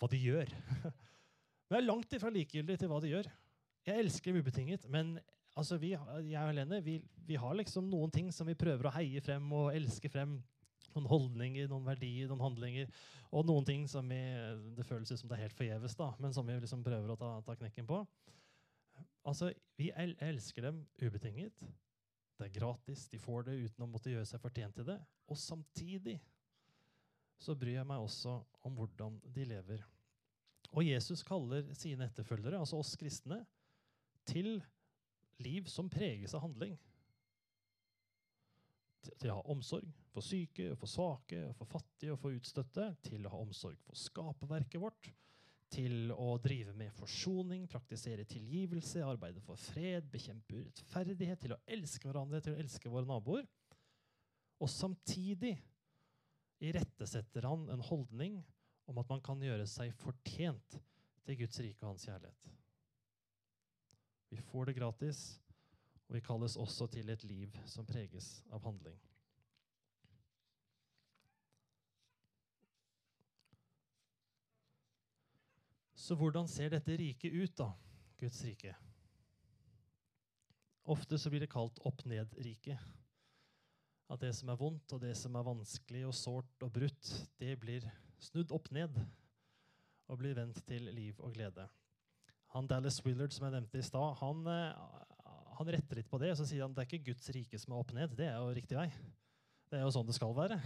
hva 0.00 0.08
de 0.08 0.20
gjør. 0.20 0.54
Men 1.68 1.76
jeg 1.76 1.82
er 1.82 1.86
langt 1.86 2.16
ifra 2.16 2.32
likegyldig 2.32 2.78
til 2.80 2.90
hva 2.90 3.02
de 3.02 3.12
gjør. 3.12 3.28
Jeg 3.86 4.00
elsker 4.02 4.32
dem 4.32 4.40
ubetinget, 4.42 4.86
men 4.92 5.12
altså, 5.56 5.78
vi, 5.80 5.92
jeg 5.94 6.36
og 6.36 6.50
Helene 6.50 6.80
vi, 6.84 6.98
vi, 7.26 7.36
har 7.40 7.54
liksom 7.56 7.86
noen 7.88 8.10
ting 8.12 8.28
som 8.34 8.48
vi 8.48 8.56
prøver 8.58 8.88
å 8.88 8.92
heie 8.92 9.22
frem 9.24 9.46
og 9.56 9.70
elske 9.72 10.10
frem. 10.12 10.34
Noen 10.90 11.06
holdninger, 11.06 11.68
noen 11.70 11.86
verdier, 11.86 12.26
noen 12.28 12.42
handlinger. 12.42 12.90
Og 13.30 13.46
noen 13.46 13.64
ting 13.68 13.84
som 13.88 14.08
vi, 14.10 14.18
det 14.74 14.84
føles 14.88 15.12
ut 15.12 15.20
som 15.20 15.30
det 15.30 15.38
er 15.38 15.44
helt 15.46 15.56
forgjeves, 15.56 15.94
men 16.18 16.34
som 16.34 16.48
vi 16.48 16.58
liksom 16.58 16.82
prøver 16.84 17.12
å 17.12 17.18
ta, 17.20 17.30
ta 17.46 17.56
knekken 17.60 17.86
på. 17.88 18.02
Altså, 19.30 19.52
Vi 19.78 19.92
el 19.94 20.16
elsker 20.26 20.66
dem 20.66 20.82
ubetinget. 20.98 21.54
Det 22.40 22.46
er 22.48 22.56
gratis, 22.56 23.04
de 23.12 23.18
får 23.20 23.50
det 23.50 23.58
uten 23.66 23.84
å 23.84 23.88
måtte 23.90 24.08
gjøre 24.08 24.24
seg 24.24 24.40
fortjent 24.40 24.78
til 24.78 24.86
det. 24.88 24.96
Og 25.28 25.36
samtidig 25.36 26.16
så 27.40 27.52
bryr 27.56 27.78
jeg 27.78 27.88
meg 27.88 28.00
også 28.00 28.38
om 28.64 28.78
hvordan 28.78 29.18
de 29.36 29.44
lever. 29.48 29.82
Og 30.70 30.86
Jesus 30.86 31.20
kaller 31.26 31.68
sine 31.76 32.06
etterfølgere, 32.08 32.62
altså 32.62 32.80
oss 32.80 32.94
kristne, 32.96 33.42
til 34.28 34.54
liv 35.42 35.68
som 35.68 35.90
preges 35.92 36.32
av 36.36 36.46
handling. 36.46 36.78
Til, 39.04 39.30
å 39.32 39.40
ha 39.40 39.44
omsorg 39.52 39.88
for 40.12 40.24
syke, 40.24 40.72
for 40.80 40.88
svake, 40.88 41.42
for 41.58 41.68
fattige 41.68 42.14
og 42.14 42.20
for 42.24 42.36
utstøtte. 42.36 42.90
Til 43.04 43.24
å 43.24 43.32
ha 43.34 43.40
omsorg 43.44 43.80
for 43.84 44.00
skaperverket 44.00 44.80
vårt 44.80 45.12
til 45.70 46.10
å 46.14 46.34
drive 46.42 46.74
med 46.76 46.92
forsoning, 46.98 47.66
praktisere 47.70 48.26
tilgivelse, 48.28 49.04
arbeide 49.06 49.42
for 49.44 49.60
fred, 49.60 50.08
bekjempe 50.10 50.58
urettferdighet, 50.58 51.40
til 51.40 51.54
å 51.54 51.60
elske 51.70 52.08
hverandre, 52.08 52.42
til 52.42 52.56
å 52.56 52.62
elske 52.62 52.90
våre 52.90 53.08
naboer. 53.08 53.46
Og 54.60 54.70
samtidig 54.70 55.54
irettesetter 56.60 57.46
han 57.48 57.68
en 57.72 57.84
holdning 57.86 58.40
om 58.90 58.98
at 59.00 59.08
man 59.12 59.22
kan 59.24 59.40
gjøre 59.42 59.68
seg 59.70 59.94
fortjent 60.02 60.80
til 61.24 61.38
Guds 61.40 61.60
rike 61.62 61.84
og 61.84 61.92
hans 61.92 62.08
kjærlighet. 62.08 62.50
Vi 64.30 64.42
får 64.50 64.68
det 64.68 64.76
gratis, 64.78 65.22
og 66.08 66.18
vi 66.18 66.24
kalles 66.26 66.58
også 66.58 66.90
til 66.90 67.10
et 67.10 67.24
liv 67.26 67.54
som 67.70 67.86
preges 67.86 68.40
av 68.50 68.62
handling. 68.66 68.98
Så 76.00 76.16
hvordan 76.16 76.48
ser 76.48 76.72
dette 76.72 76.96
riket 76.96 77.34
ut, 77.34 77.52
da? 77.60 77.68
Guds 78.20 78.40
rike. 78.44 78.72
Ofte 80.90 81.18
så 81.20 81.30
blir 81.30 81.44
det 81.44 81.50
kalt 81.52 81.76
opp-ned-riket. 81.86 82.80
At 84.10 84.22
det 84.24 84.32
som 84.34 84.48
er 84.50 84.58
vondt 84.58 84.94
og 84.96 85.02
det 85.04 85.12
som 85.18 85.36
er 85.36 85.46
vanskelig 85.46 86.06
og 86.08 86.16
sårt 86.16 86.64
og 86.64 86.72
brutt, 86.74 87.10
det 87.38 87.52
blir 87.62 87.84
snudd 88.20 88.50
opp 88.56 88.72
ned 88.74 88.96
og 90.10 90.18
blir 90.18 90.34
vendt 90.34 90.58
til 90.66 90.88
liv 90.90 91.20
og 91.22 91.36
glede. 91.36 91.68
Han 92.56 92.66
Dallas 92.66 92.98
Willard 93.04 93.36
som 93.36 93.46
jeg 93.46 93.54
nevnte 93.54 93.78
i 93.78 93.86
stad, 93.86 94.16
han, 94.18 94.42
eh, 94.50 95.28
han, 95.60 95.70
retter 95.70 96.00
litt 96.00 96.10
på 96.10 96.18
det. 96.18 96.32
og 96.32 96.40
så 96.40 96.48
sier 96.48 96.64
han 96.64 96.74
det 96.74 96.82
er 96.82 96.88
ikke 96.88 97.12
Guds 97.12 97.30
rike 97.36 97.60
som 97.60 97.76
er 97.76 97.84
opp 97.84 97.94
ned. 97.94 98.16
Det 98.18 98.26
er 98.26 98.40
jo 98.40 98.56
riktig 98.56 98.80
vei. 98.80 98.88
Det 99.70 99.78
er 99.78 99.86
jo 99.86 99.94
sånn 99.94 100.08
det 100.08 100.16
skal 100.16 100.34
være. 100.34 100.58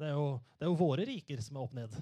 Det 0.00 0.08
er 0.08 0.16
jo, 0.16 0.28
det 0.58 0.66
er 0.66 0.72
jo 0.72 0.80
våre 0.80 1.06
riker 1.06 1.44
som 1.44 1.60
er 1.60 1.68
opp 1.68 1.76
ned. 1.76 1.94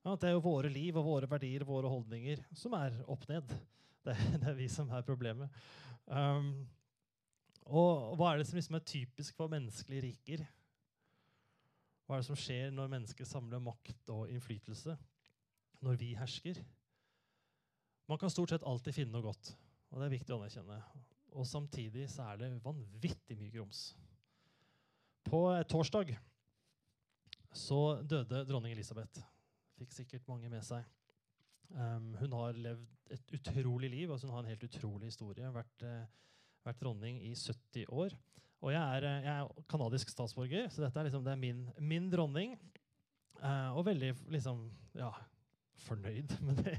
Ja, 0.00 0.14
det 0.16 0.30
er 0.30 0.32
jo 0.32 0.44
våre 0.44 0.70
liv 0.72 0.96
og 0.96 1.04
våre 1.04 1.28
verdier 1.28 1.64
og 1.64 1.74
våre 1.74 1.90
holdninger 1.92 2.40
som 2.56 2.72
er 2.78 2.94
opp 3.10 3.26
ned. 3.28 3.52
Det, 4.00 4.14
det 4.40 4.46
er 4.48 4.56
vi 4.56 4.68
som 4.72 4.88
er 4.96 5.04
problemet. 5.04 5.52
Um, 6.08 6.54
og 7.68 8.16
hva 8.16 8.30
er 8.30 8.40
det 8.40 8.46
som 8.48 8.56
liksom 8.56 8.78
er 8.78 8.86
typisk 8.88 9.36
for 9.36 9.52
menneskelige 9.52 10.06
riker? 10.06 10.44
Hva 12.06 12.16
er 12.16 12.22
det 12.24 12.30
som 12.30 12.38
skjer 12.40 12.72
når 12.74 12.88
mennesker 12.90 13.28
samler 13.28 13.60
makt 13.62 14.08
og 14.10 14.30
innflytelse? 14.32 14.96
Når 15.84 15.98
vi 16.00 16.14
hersker? 16.18 16.58
Man 18.10 18.18
kan 18.18 18.32
stort 18.32 18.50
sett 18.50 18.64
alltid 18.66 18.96
finne 18.96 19.14
noe 19.14 19.22
godt, 19.28 19.52
og 19.92 20.00
det 20.00 20.08
er 20.08 20.14
viktig 20.16 20.34
å 20.34 20.40
anerkjenne. 20.40 20.80
Og 21.38 21.46
samtidig 21.46 22.08
så 22.10 22.24
er 22.32 22.40
det 22.40 22.48
vanvittig 22.64 23.36
mye 23.38 23.52
grums. 23.54 23.84
På 25.28 25.44
torsdag 25.70 26.16
så 27.54 28.00
døde 28.02 28.42
dronning 28.48 28.74
Elisabeth. 28.74 29.22
Fikk 29.80 29.94
sikkert 29.96 30.26
mange 30.28 30.50
med 30.52 30.60
seg. 30.66 30.84
Um, 31.72 32.10
hun 32.20 32.34
har 32.36 32.58
levd 32.58 33.14
et 33.14 33.32
utrolig 33.38 33.88
liv. 33.88 34.10
altså 34.10 34.26
Hun 34.28 34.34
har 34.34 34.44
en 34.44 34.50
helt 34.50 34.66
utrolig 34.66 35.08
historie. 35.08 35.52
Vært, 35.54 35.84
uh, 35.86 36.02
vært 36.66 36.82
dronning 36.82 37.22
i 37.24 37.32
70 37.32 37.86
år. 37.88 38.16
Og 38.60 38.74
jeg 38.74 38.98
er, 38.98 39.06
uh, 39.08 39.30
er 39.32 39.64
kanadisk 39.72 40.12
statsborger, 40.12 40.68
så 40.68 40.84
dette 40.84 41.00
er, 41.00 41.08
liksom, 41.08 41.24
det 41.24 41.32
er 41.32 41.40
min, 41.40 41.62
min 41.78 42.10
dronning. 42.12 42.58
Uh, 43.40 43.72
og 43.78 43.86
veldig 43.88 44.12
liksom, 44.36 44.66
ja, 45.00 45.08
fornøyd 45.86 46.36
med 46.44 46.60
det. 46.66 46.76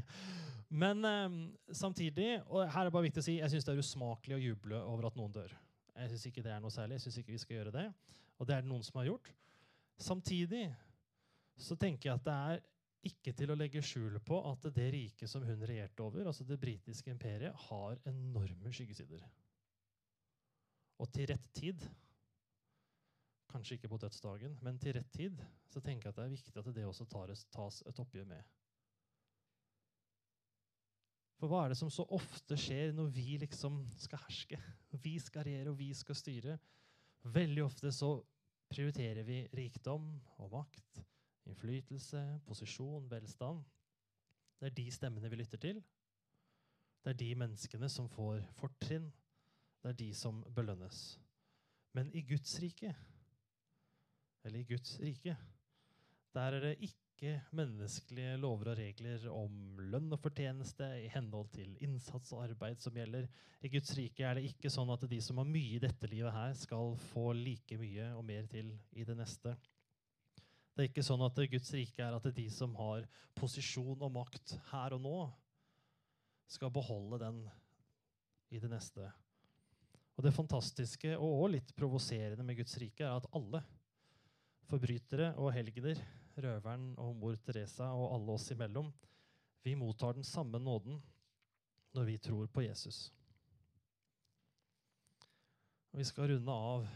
Men 0.70 1.02
um, 1.06 1.42
samtidig, 1.74 2.36
og 2.46 2.70
her 2.70 2.84
er 2.84 2.92
det 2.92 2.94
bare 2.94 3.10
viktig 3.10 3.24
å 3.24 3.26
si, 3.26 3.40
jeg 3.42 3.52
syns 3.52 3.66
det 3.66 3.74
er 3.74 3.82
usmakelig 3.82 4.38
å 4.38 4.44
juble 4.44 4.84
over 4.94 5.10
at 5.10 5.18
noen 5.18 5.34
dør. 5.36 5.58
Jeg 5.98 6.14
syns 6.14 6.30
ikke 6.30 6.46
det 6.46 6.54
er 6.54 6.62
noe 6.62 6.72
særlig. 6.72 7.00
Jeg 7.00 7.08
synes 7.08 7.18
ikke 7.24 7.34
vi 7.34 7.42
skal 7.42 7.58
gjøre 7.58 7.74
det. 7.80 7.90
Og 8.38 8.48
det 8.48 8.56
er 8.56 8.64
det 8.64 8.70
noen 8.70 8.86
som 8.86 9.02
har 9.02 9.10
gjort. 9.10 9.34
Samtidig 10.02 10.68
så 11.62 11.76
tenker 11.80 12.12
jeg 12.12 12.22
at 12.22 12.30
det 12.30 12.38
er 12.54 12.62
ikke 13.08 13.34
til 13.34 13.50
å 13.50 13.58
legge 13.58 13.82
skjul 13.86 14.20
på 14.26 14.38
at 14.52 14.68
det 14.76 14.88
riket 14.94 15.30
som 15.30 15.44
hun 15.46 15.66
regjerte 15.66 16.04
over, 16.06 16.28
altså 16.30 16.46
det 16.46 16.60
britiske 16.62 17.10
imperiet, 17.14 17.56
har 17.68 17.98
enorme 18.10 18.74
skyggesider. 18.74 19.24
Og 21.02 21.10
til 21.10 21.32
rett 21.32 21.48
tid, 21.58 21.86
kanskje 23.52 23.78
ikke 23.78 23.90
på 23.92 24.00
dødsdagen, 24.04 24.58
men 24.62 24.78
til 24.80 24.96
rett 25.00 25.10
tid, 25.14 25.42
så 25.72 25.82
tenker 25.82 26.08
jeg 26.08 26.14
at 26.14 26.20
det 26.20 26.28
er 26.28 26.36
viktig 26.36 26.58
at 26.62 26.74
det 26.76 26.88
også 26.88 27.08
tas, 27.10 27.82
et 27.90 28.02
oppgjør 28.04 28.28
med. 28.30 28.58
For 31.42 31.50
hva 31.50 31.64
er 31.66 31.74
det 31.74 31.80
som 31.80 31.90
så 31.90 32.06
ofte 32.14 32.54
skjer 32.60 32.94
når 32.94 33.10
vi 33.16 33.40
liksom 33.42 33.82
skal 33.98 34.22
herske? 34.28 34.60
Vi 35.02 35.16
skal 35.18 35.48
regjere, 35.48 35.72
og 35.74 35.80
vi 35.80 35.90
skal 35.98 36.20
styre. 36.20 36.60
Veldig 37.34 37.64
ofte 37.66 37.90
så 37.96 38.14
prioriterer 38.70 39.26
vi 39.26 39.42
rikdom 39.58 40.06
og 40.38 40.54
makt 40.54 41.02
Innflytelse, 41.50 42.22
posisjon, 42.46 43.10
velstand. 43.12 43.64
Det 44.60 44.70
er 44.70 44.78
de 44.78 44.92
stemmene 44.94 45.30
vi 45.30 45.42
lytter 45.42 45.58
til. 45.58 45.82
Det 47.02 47.16
er 47.16 47.18
de 47.18 47.32
menneskene 47.36 47.90
som 47.90 48.10
får 48.10 48.44
fortrinn. 48.60 49.10
Det 49.82 49.90
er 49.90 49.98
de 49.98 50.12
som 50.14 50.44
belønnes. 50.56 51.00
Men 51.98 52.12
i 52.14 52.22
Guds 52.22 52.54
rike, 52.62 52.94
eller 54.46 54.60
i 54.62 54.68
Guds 54.70 55.00
rike, 55.02 55.36
der 56.34 56.58
er 56.58 56.60
det 56.64 56.76
ikke 56.86 57.34
menneskelige 57.52 58.38
lover 58.38 58.72
og 58.72 58.78
regler 58.80 59.26
om 59.34 59.82
lønn 59.92 60.14
og 60.14 60.22
fortjeneste 60.22 60.88
i 61.04 61.10
henhold 61.12 61.50
til 61.54 61.74
innsats 61.84 62.32
og 62.34 62.46
arbeid 62.46 62.80
som 62.82 62.96
gjelder. 62.96 63.28
I 63.62 63.70
Guds 63.74 63.92
rike 63.98 64.24
er 64.26 64.38
det 64.38 64.48
ikke 64.54 64.72
sånn 64.74 64.90
at 64.94 65.04
de 65.10 65.20
som 65.22 65.42
har 65.42 65.50
mye 65.50 65.76
i 65.76 65.82
dette 65.84 66.10
livet 66.10 66.34
her, 66.34 66.54
skal 66.58 66.96
få 67.12 67.32
like 67.38 67.78
mye 67.82 68.14
og 68.16 68.24
mer 68.26 68.48
til 68.50 68.72
i 68.94 69.06
det 69.06 69.18
neste. 69.18 69.58
Det 70.72 70.84
er 70.84 70.90
ikke 70.90 71.04
sånn 71.04 71.24
at 71.26 71.40
Guds 71.52 71.74
rike 71.76 72.04
er 72.04 72.16
at 72.16 72.28
de 72.36 72.46
som 72.54 72.74
har 72.80 73.04
posisjon 73.38 74.00
og 74.00 74.14
makt 74.16 74.56
her 74.72 74.96
og 74.96 75.04
nå, 75.04 75.18
skal 76.52 76.72
beholde 76.74 77.20
den 77.22 77.44
i 78.52 78.60
det 78.60 78.70
neste. 78.72 79.06
Og 80.18 80.26
Det 80.26 80.34
fantastiske 80.36 81.14
og 81.18 81.54
litt 81.54 81.72
provoserende 81.76 82.44
med 82.44 82.60
Guds 82.60 82.76
rike 82.82 83.06
er 83.08 83.16
at 83.16 83.30
alle, 83.36 83.62
forbrytere 84.68 85.32
og 85.40 85.52
helgener, 85.56 86.00
røveren 86.42 86.92
og 87.00 87.16
mor 87.20 87.40
Teresa 87.44 87.90
og 87.96 88.12
alle 88.16 88.36
oss 88.36 88.52
imellom, 88.54 88.92
vi 89.64 89.76
mottar 89.76 90.16
den 90.18 90.28
samme 90.28 90.60
nåden 90.60 91.00
når 91.96 92.08
vi 92.08 92.18
tror 92.18 92.48
på 92.48 92.64
Jesus. 92.66 93.12
Og 95.92 96.00
Vi 96.00 96.04
skal 96.08 96.32
runde 96.32 96.52
av. 96.52 96.88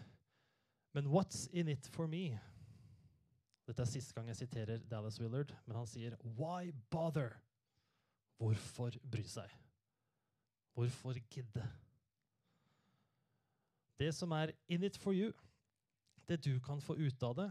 Men 0.94 1.08
what's 1.08 1.50
in 1.52 1.68
it 1.68 1.88
for 1.92 2.08
me? 2.08 2.40
Dette 3.66 3.82
er 3.82 3.90
siste 3.90 4.14
gang 4.14 4.30
jeg 4.30 4.44
siterer 4.44 4.84
Dallas 4.90 5.18
Willard, 5.22 5.54
men 5.66 5.80
han 5.80 5.90
sier 5.90 6.18
Why 6.38 6.72
bother? 6.94 7.34
Hvorfor 8.38 8.98
bry 9.10 9.24
seg? 9.30 9.52
Hvorfor 10.76 11.18
gidde? 11.32 11.64
Det 13.96 14.12
som 14.14 14.34
er 14.36 14.52
in 14.68 14.84
it 14.84 14.98
for 15.00 15.16
you, 15.16 15.32
det 16.28 16.42
du 16.44 16.58
kan 16.60 16.82
få 16.84 16.98
ut 17.00 17.24
av 17.24 17.38
det, 17.40 17.48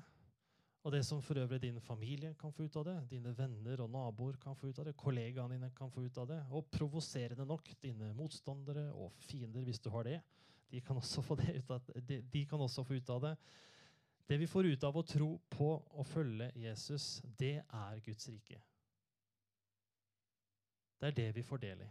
og 0.84 0.92
det 0.92 1.00
som 1.08 1.22
for 1.24 1.40
øvrig 1.40 1.62
din 1.62 1.80
familie 1.80 2.34
kan 2.36 2.52
få 2.52 2.66
ut 2.66 2.76
av 2.76 2.84
det, 2.84 2.96
dine 3.14 3.32
venner 3.36 3.80
og 3.80 3.88
naboer 3.90 4.36
kan 4.36 4.56
få 4.56 4.68
ut 4.68 4.78
av 4.82 4.84
det, 4.84 4.96
kollegaene 5.00 5.56
dine 5.56 5.70
kan 5.76 5.90
få 5.90 6.04
ut 6.04 6.18
av 6.20 6.28
det, 6.28 6.42
og 6.52 6.68
provoserende 6.68 7.46
nok 7.48 7.70
dine 7.80 8.10
motstandere 8.12 8.90
og 8.92 9.14
fiender, 9.24 9.64
hvis 9.64 9.80
du 9.80 9.88
har 9.94 10.04
det, 10.04 10.18
de 10.70 10.82
kan 10.84 11.00
også 11.00 11.24
få, 11.24 11.38
det 11.40 11.56
ut 11.56 11.70
av, 11.72 11.88
de, 11.96 12.20
de 12.20 12.44
kan 12.50 12.60
også 12.60 12.84
få 12.84 12.98
ut 13.00 13.14
av 13.16 13.22
det. 13.24 13.32
Det 14.26 14.38
vi 14.40 14.46
får 14.48 14.66
ut 14.66 14.84
av 14.84 14.96
å 14.96 15.04
tro 15.04 15.30
på 15.52 15.68
og 15.76 16.06
følge 16.08 16.48
Jesus, 16.56 17.18
det 17.38 17.58
er 17.60 18.00
Guds 18.04 18.28
rike. 18.32 18.60
Det 21.00 21.10
er 21.10 21.16
det 21.18 21.30
vi 21.36 21.44
får 21.44 21.60
del 21.60 21.82
i. 21.84 21.88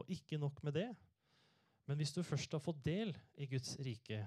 Og 0.00 0.10
ikke 0.10 0.40
nok 0.42 0.58
med 0.66 0.74
det, 0.74 0.88
men 1.86 2.00
hvis 2.00 2.14
du 2.16 2.22
først 2.26 2.56
har 2.56 2.62
fått 2.64 2.82
del 2.82 3.12
i 3.38 3.46
Guds 3.46 3.76
rike, 3.84 4.24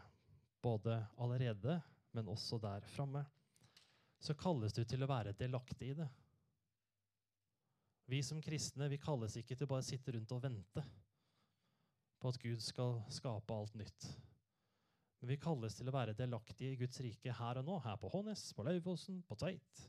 både 0.63 0.95
allerede, 1.17 1.79
men 2.15 2.29
også 2.31 2.59
der 2.61 2.85
framme, 2.93 3.25
så 4.19 4.33
kalles 4.37 4.73
du 4.73 4.83
til 4.87 5.03
å 5.03 5.09
være 5.09 5.35
delaktig 5.37 5.91
i 5.91 5.97
det. 5.97 6.07
Vi 8.07 8.21
som 8.23 8.39
kristne 8.41 8.87
vi 8.87 9.01
kalles 9.01 9.35
ikke 9.35 9.57
til 9.57 9.67
bare 9.67 9.83
å 9.83 9.87
sitte 9.87 10.13
rundt 10.15 10.31
og 10.31 10.45
vente 10.45 10.83
på 12.17 12.31
at 12.31 12.39
Gud 12.41 12.63
skal 12.63 13.01
skape 13.13 13.53
alt 13.53 13.75
nytt. 13.77 14.07
Men 15.19 15.31
vi 15.31 15.39
kalles 15.41 15.75
til 15.77 15.89
å 15.89 15.95
være 15.95 16.15
delaktige 16.17 16.75
i 16.75 16.79
Guds 16.79 16.99
rike 17.01 17.33
her 17.39 17.61
og 17.61 17.65
nå. 17.65 17.77
Her 17.85 17.97
på 18.01 18.11
Hånes, 18.13 18.51
på 18.53 18.65
Lauvåsen, 18.67 19.23
på 19.25 19.37
Tveit, 19.39 19.85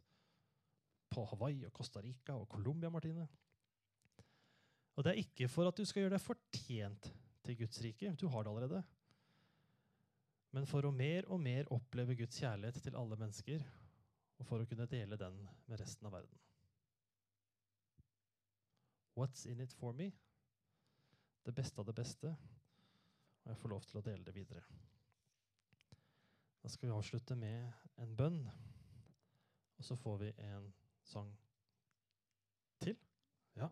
på 1.12 1.24
Hawaii 1.32 1.66
og 1.68 1.74
Costa 1.76 2.00
Rica 2.04 2.36
og 2.38 2.48
Colombia, 2.52 2.90
Martine. 2.92 3.28
Og 4.96 5.04
det 5.04 5.12
er 5.12 5.20
ikke 5.22 5.50
for 5.52 5.68
at 5.68 5.76
du 5.78 5.84
skal 5.86 6.04
gjøre 6.04 6.16
deg 6.16 6.24
fortjent 6.24 7.10
til 7.46 7.58
Guds 7.60 7.82
rike. 7.84 8.14
Du 8.18 8.26
har 8.32 8.44
det 8.44 8.54
allerede. 8.54 8.82
Men 10.56 10.66
for 10.66 10.88
å 10.88 10.94
mer 10.94 11.28
og 11.28 11.40
mer 11.44 11.68
oppleve 11.76 12.16
Guds 12.18 12.40
kjærlighet 12.40 12.80
til 12.82 12.96
alle 12.96 13.18
mennesker, 13.20 13.62
og 14.38 14.46
for 14.48 14.62
å 14.62 14.68
kunne 14.70 14.88
dele 14.88 15.18
den 15.20 15.36
med 15.68 15.80
resten 15.80 16.08
av 16.08 16.14
verden. 16.16 16.40
What's 19.18 19.46
in 19.50 19.60
it 19.60 19.74
for 19.74 19.92
me? 19.92 20.12
Det 21.44 21.54
beste 21.54 21.80
av 21.82 21.88
det 21.88 21.96
beste. 21.98 22.30
Og 23.42 23.50
jeg 23.50 23.58
får 23.58 23.72
lov 23.72 23.86
til 23.88 23.98
å 23.98 24.04
dele 24.06 24.24
det 24.24 24.34
videre. 24.36 24.62
Da 26.68 26.72
skal 26.72 26.90
vi 26.90 26.92
avslutte 26.92 27.32
med 27.32 27.70
en 27.96 28.10
bønn, 28.12 28.42
og 29.80 29.84
så 29.86 29.94
får 29.96 30.18
vi 30.20 30.26
en 30.44 30.66
sang 31.08 31.30
til. 32.84 32.98
Ja, 33.56 33.70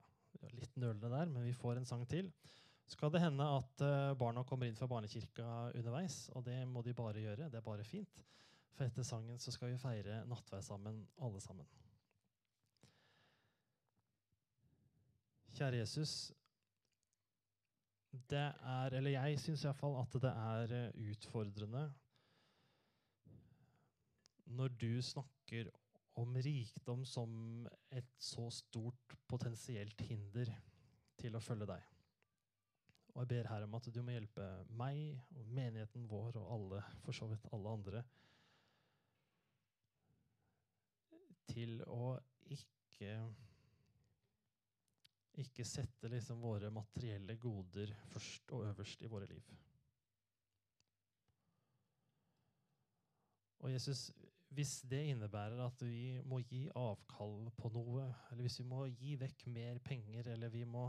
litt 0.56 0.78
nølende 0.80 1.10
der, 1.12 1.28
men 1.28 1.44
vi 1.44 1.52
får 1.52 1.76
en 1.76 1.84
sang 1.84 2.06
til. 2.08 2.30
Skal 2.88 3.12
det 3.12 3.20
hende 3.20 3.44
at 3.58 3.84
uh, 3.84 4.14
barna 4.16 4.46
kommer 4.48 4.64
inn 4.64 4.78
fra 4.80 4.88
barnekirka 4.88 5.48
underveis, 5.76 6.30
og 6.32 6.46
det 6.46 6.54
må 6.70 6.80
de 6.86 6.94
bare 6.96 7.20
gjøre. 7.20 7.50
Det 7.52 7.60
er 7.60 7.66
bare 7.66 7.84
fint. 7.84 8.24
For 8.72 8.88
etter 8.88 9.04
sangen 9.04 9.44
så 9.44 9.52
skal 9.52 9.74
vi 9.74 9.82
feire 9.84 10.22
nattverd 10.32 10.64
sammen, 10.64 11.04
alle 11.20 11.44
sammen. 11.44 11.68
Kjære 15.52 15.82
Jesus. 15.82 16.16
Det 18.24 18.40
er, 18.40 18.96
eller 18.96 19.18
jeg 19.18 19.44
syns 19.44 19.68
iallfall 19.68 20.00
at 20.00 20.20
det 20.24 20.32
er 20.32 20.76
eh, 20.80 21.12
utfordrende 21.12 21.84
når 24.46 24.74
du 24.78 25.02
snakker 25.02 25.70
om 26.16 26.36
rikdom 26.40 27.04
som 27.04 27.66
et 27.92 28.08
så 28.18 28.46
stort 28.50 29.16
potensielt 29.28 30.00
hinder 30.08 30.52
til 31.20 31.36
å 31.36 31.42
følge 31.42 31.68
deg. 31.68 31.90
Og 33.16 33.22
jeg 33.22 33.30
ber 33.32 33.48
her 33.48 33.64
om 33.64 33.74
at 33.78 33.88
du 33.92 34.02
må 34.04 34.12
hjelpe 34.12 34.46
meg 34.76 35.16
og 35.36 35.50
menigheten 35.56 36.06
vår 36.08 36.36
og 36.40 36.52
alle, 36.56 36.82
for 37.04 37.16
så 37.16 37.28
vidt 37.30 37.48
alle 37.56 37.72
andre 37.78 38.04
til 41.46 41.80
å 41.88 42.16
ikke 42.52 43.12
ikke 45.40 45.64
sette 45.68 46.08
liksom 46.08 46.40
våre 46.40 46.70
materielle 46.72 47.36
goder 47.40 47.92
først 48.08 48.52
og 48.56 48.64
øverst 48.70 49.02
i 49.04 49.10
våre 49.12 49.26
liv. 49.28 49.50
Og 53.64 53.72
Jesus, 53.72 54.10
hvis 54.56 54.78
det 54.88 55.02
innebærer 55.10 55.60
at 55.66 55.82
vi 55.84 56.16
må 56.24 56.40
gi 56.48 56.62
avkall 56.72 57.50
på 57.58 57.70
noe, 57.74 58.06
eller 58.30 58.46
hvis 58.46 58.60
vi 58.62 58.66
må 58.70 58.86
gi 58.88 59.14
vekk 59.20 59.46
mer 59.52 59.80
penger, 59.84 60.30
eller 60.32 60.52
vi 60.52 60.64
må 60.64 60.88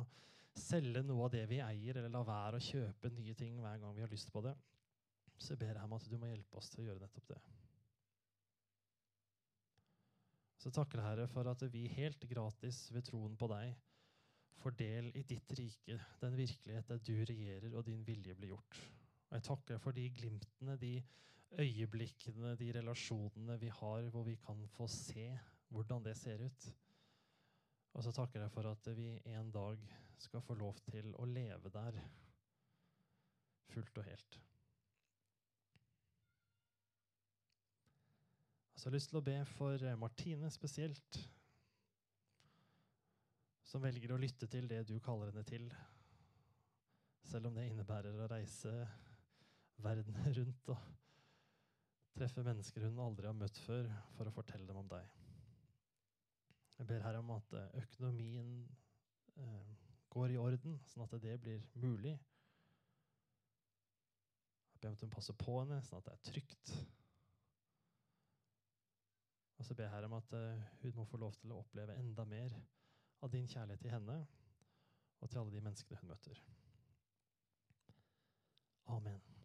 selge 0.58 1.04
noe 1.06 1.28
av 1.28 1.34
det 1.36 1.44
vi 1.52 1.60
eier, 1.62 2.00
eller 2.00 2.14
la 2.14 2.24
være 2.26 2.62
å 2.62 2.64
kjøpe 2.64 3.12
nye 3.14 3.36
ting 3.38 3.60
hver 3.62 3.82
gang 3.82 3.96
vi 3.96 4.06
har 4.06 4.14
lyst 4.14 4.32
på 4.34 4.42
det, 4.46 4.56
så 5.38 5.58
ber 5.60 5.76
jeg 5.76 5.84
om 5.84 5.98
at 5.98 6.08
du 6.10 6.16
må 6.18 6.30
hjelpe 6.32 6.58
oss 6.58 6.72
til 6.72 6.86
å 6.86 6.88
gjøre 6.88 7.04
nettopp 7.04 7.34
det. 7.34 7.42
Så 10.58 10.72
takker 10.74 11.04
Herre 11.04 11.28
for 11.30 11.48
at 11.52 11.62
vi 11.72 11.86
helt 11.94 12.24
gratis 12.30 12.88
ved 12.96 13.06
troen 13.06 13.36
på 13.38 13.52
deg 13.52 13.76
får 14.58 14.74
del 14.80 15.12
i 15.14 15.22
ditt 15.28 15.52
rike, 15.60 16.00
den 16.22 16.38
virkelighet 16.40 16.88
der 16.90 17.04
du 17.04 17.14
regjerer 17.30 17.76
og 17.76 17.86
din 17.86 18.02
vilje 18.08 18.34
blir 18.36 18.56
gjort. 18.56 18.80
Og 19.28 19.36
jeg 19.38 19.46
takker 19.46 19.82
for 19.84 19.94
de 19.94 20.08
glimtene, 20.18 20.78
de 20.82 20.96
øyeblikkene, 21.52 22.56
de 22.56 22.72
relasjonene 22.80 23.60
vi 23.60 23.68
har, 23.68 24.10
hvor 24.10 24.24
vi 24.24 24.36
kan 24.36 24.68
få 24.68 24.88
se 24.88 25.40
hvordan 25.70 26.04
det 26.06 26.18
ser 26.18 26.46
ut. 26.46 26.68
Og 27.94 28.04
så 28.04 28.12
takker 28.12 28.42
jeg 28.42 28.52
for 28.52 28.70
at 28.72 28.98
vi 28.98 29.22
en 29.26 29.52
dag 29.52 29.88
skal 30.18 30.42
få 30.42 30.54
lov 30.54 30.78
til 30.92 31.16
å 31.16 31.26
leve 31.26 31.70
der 31.74 31.98
fullt 33.68 33.98
og 33.98 34.04
helt. 34.04 34.40
Og 38.74 38.80
så 38.80 38.86
har 38.88 38.94
jeg 38.94 39.00
lyst 39.00 39.10
til 39.10 39.20
å 39.20 39.26
be 39.26 39.40
for 39.50 39.86
Martine 39.98 40.52
spesielt, 40.54 41.20
som 43.66 43.82
velger 43.84 44.14
å 44.14 44.20
lytte 44.22 44.48
til 44.48 44.70
det 44.70 44.84
du 44.88 45.00
kaller 45.04 45.32
henne 45.32 45.44
til, 45.44 45.66
selv 47.26 47.50
om 47.50 47.58
det 47.58 47.66
innebærer 47.68 48.16
å 48.22 48.30
reise 48.32 48.72
verden 49.84 50.22
rundt 50.38 50.72
og 50.72 51.07
treffe 52.18 52.44
mennesker 52.46 52.88
hun 52.88 53.00
aldri 53.04 53.30
har 53.30 53.38
møtt 53.38 53.60
før, 53.62 53.90
for 54.18 54.30
å 54.30 54.34
fortelle 54.34 54.68
dem 54.68 54.80
om 54.82 54.90
deg. 54.90 55.06
Jeg 56.78 56.90
ber 56.90 57.06
her 57.06 57.18
om 57.20 57.32
at 57.36 57.54
eh, 57.58 57.78
økonomien 57.82 58.52
eh, 59.38 59.76
går 60.14 60.34
i 60.34 60.40
orden, 60.42 60.78
sånn 60.90 61.06
at 61.06 61.16
det 61.22 61.38
blir 61.42 61.64
mulig. 61.78 62.16
Jeg 64.74 64.82
ber 64.82 64.92
om 64.92 64.98
at 64.98 65.06
hun 65.06 65.14
passer 65.14 65.38
på 65.38 65.60
henne, 65.60 65.82
sånn 65.86 66.02
at 66.02 66.10
det 66.10 66.16
er 66.16 66.26
trygt. 66.32 66.74
Og 69.58 69.66
så 69.66 69.74
ber 69.74 69.88
jeg 69.88 69.94
her 69.96 70.06
om 70.06 70.14
at 70.14 70.34
uh, 70.38 70.68
hun 70.84 70.94
må 71.00 71.06
få 71.10 71.18
lov 71.18 71.34
til 71.42 71.54
å 71.54 71.64
oppleve 71.64 71.96
enda 71.98 72.26
mer 72.30 72.54
av 73.26 73.34
din 73.34 73.50
kjærlighet 73.50 73.82
til 73.82 73.96
henne 73.96 74.20
og 75.18 75.32
til 75.32 75.42
alle 75.42 75.56
de 75.56 75.64
menneskene 75.66 76.04
hun 76.04 76.14
møter. 76.14 76.44
Amen. 78.94 79.37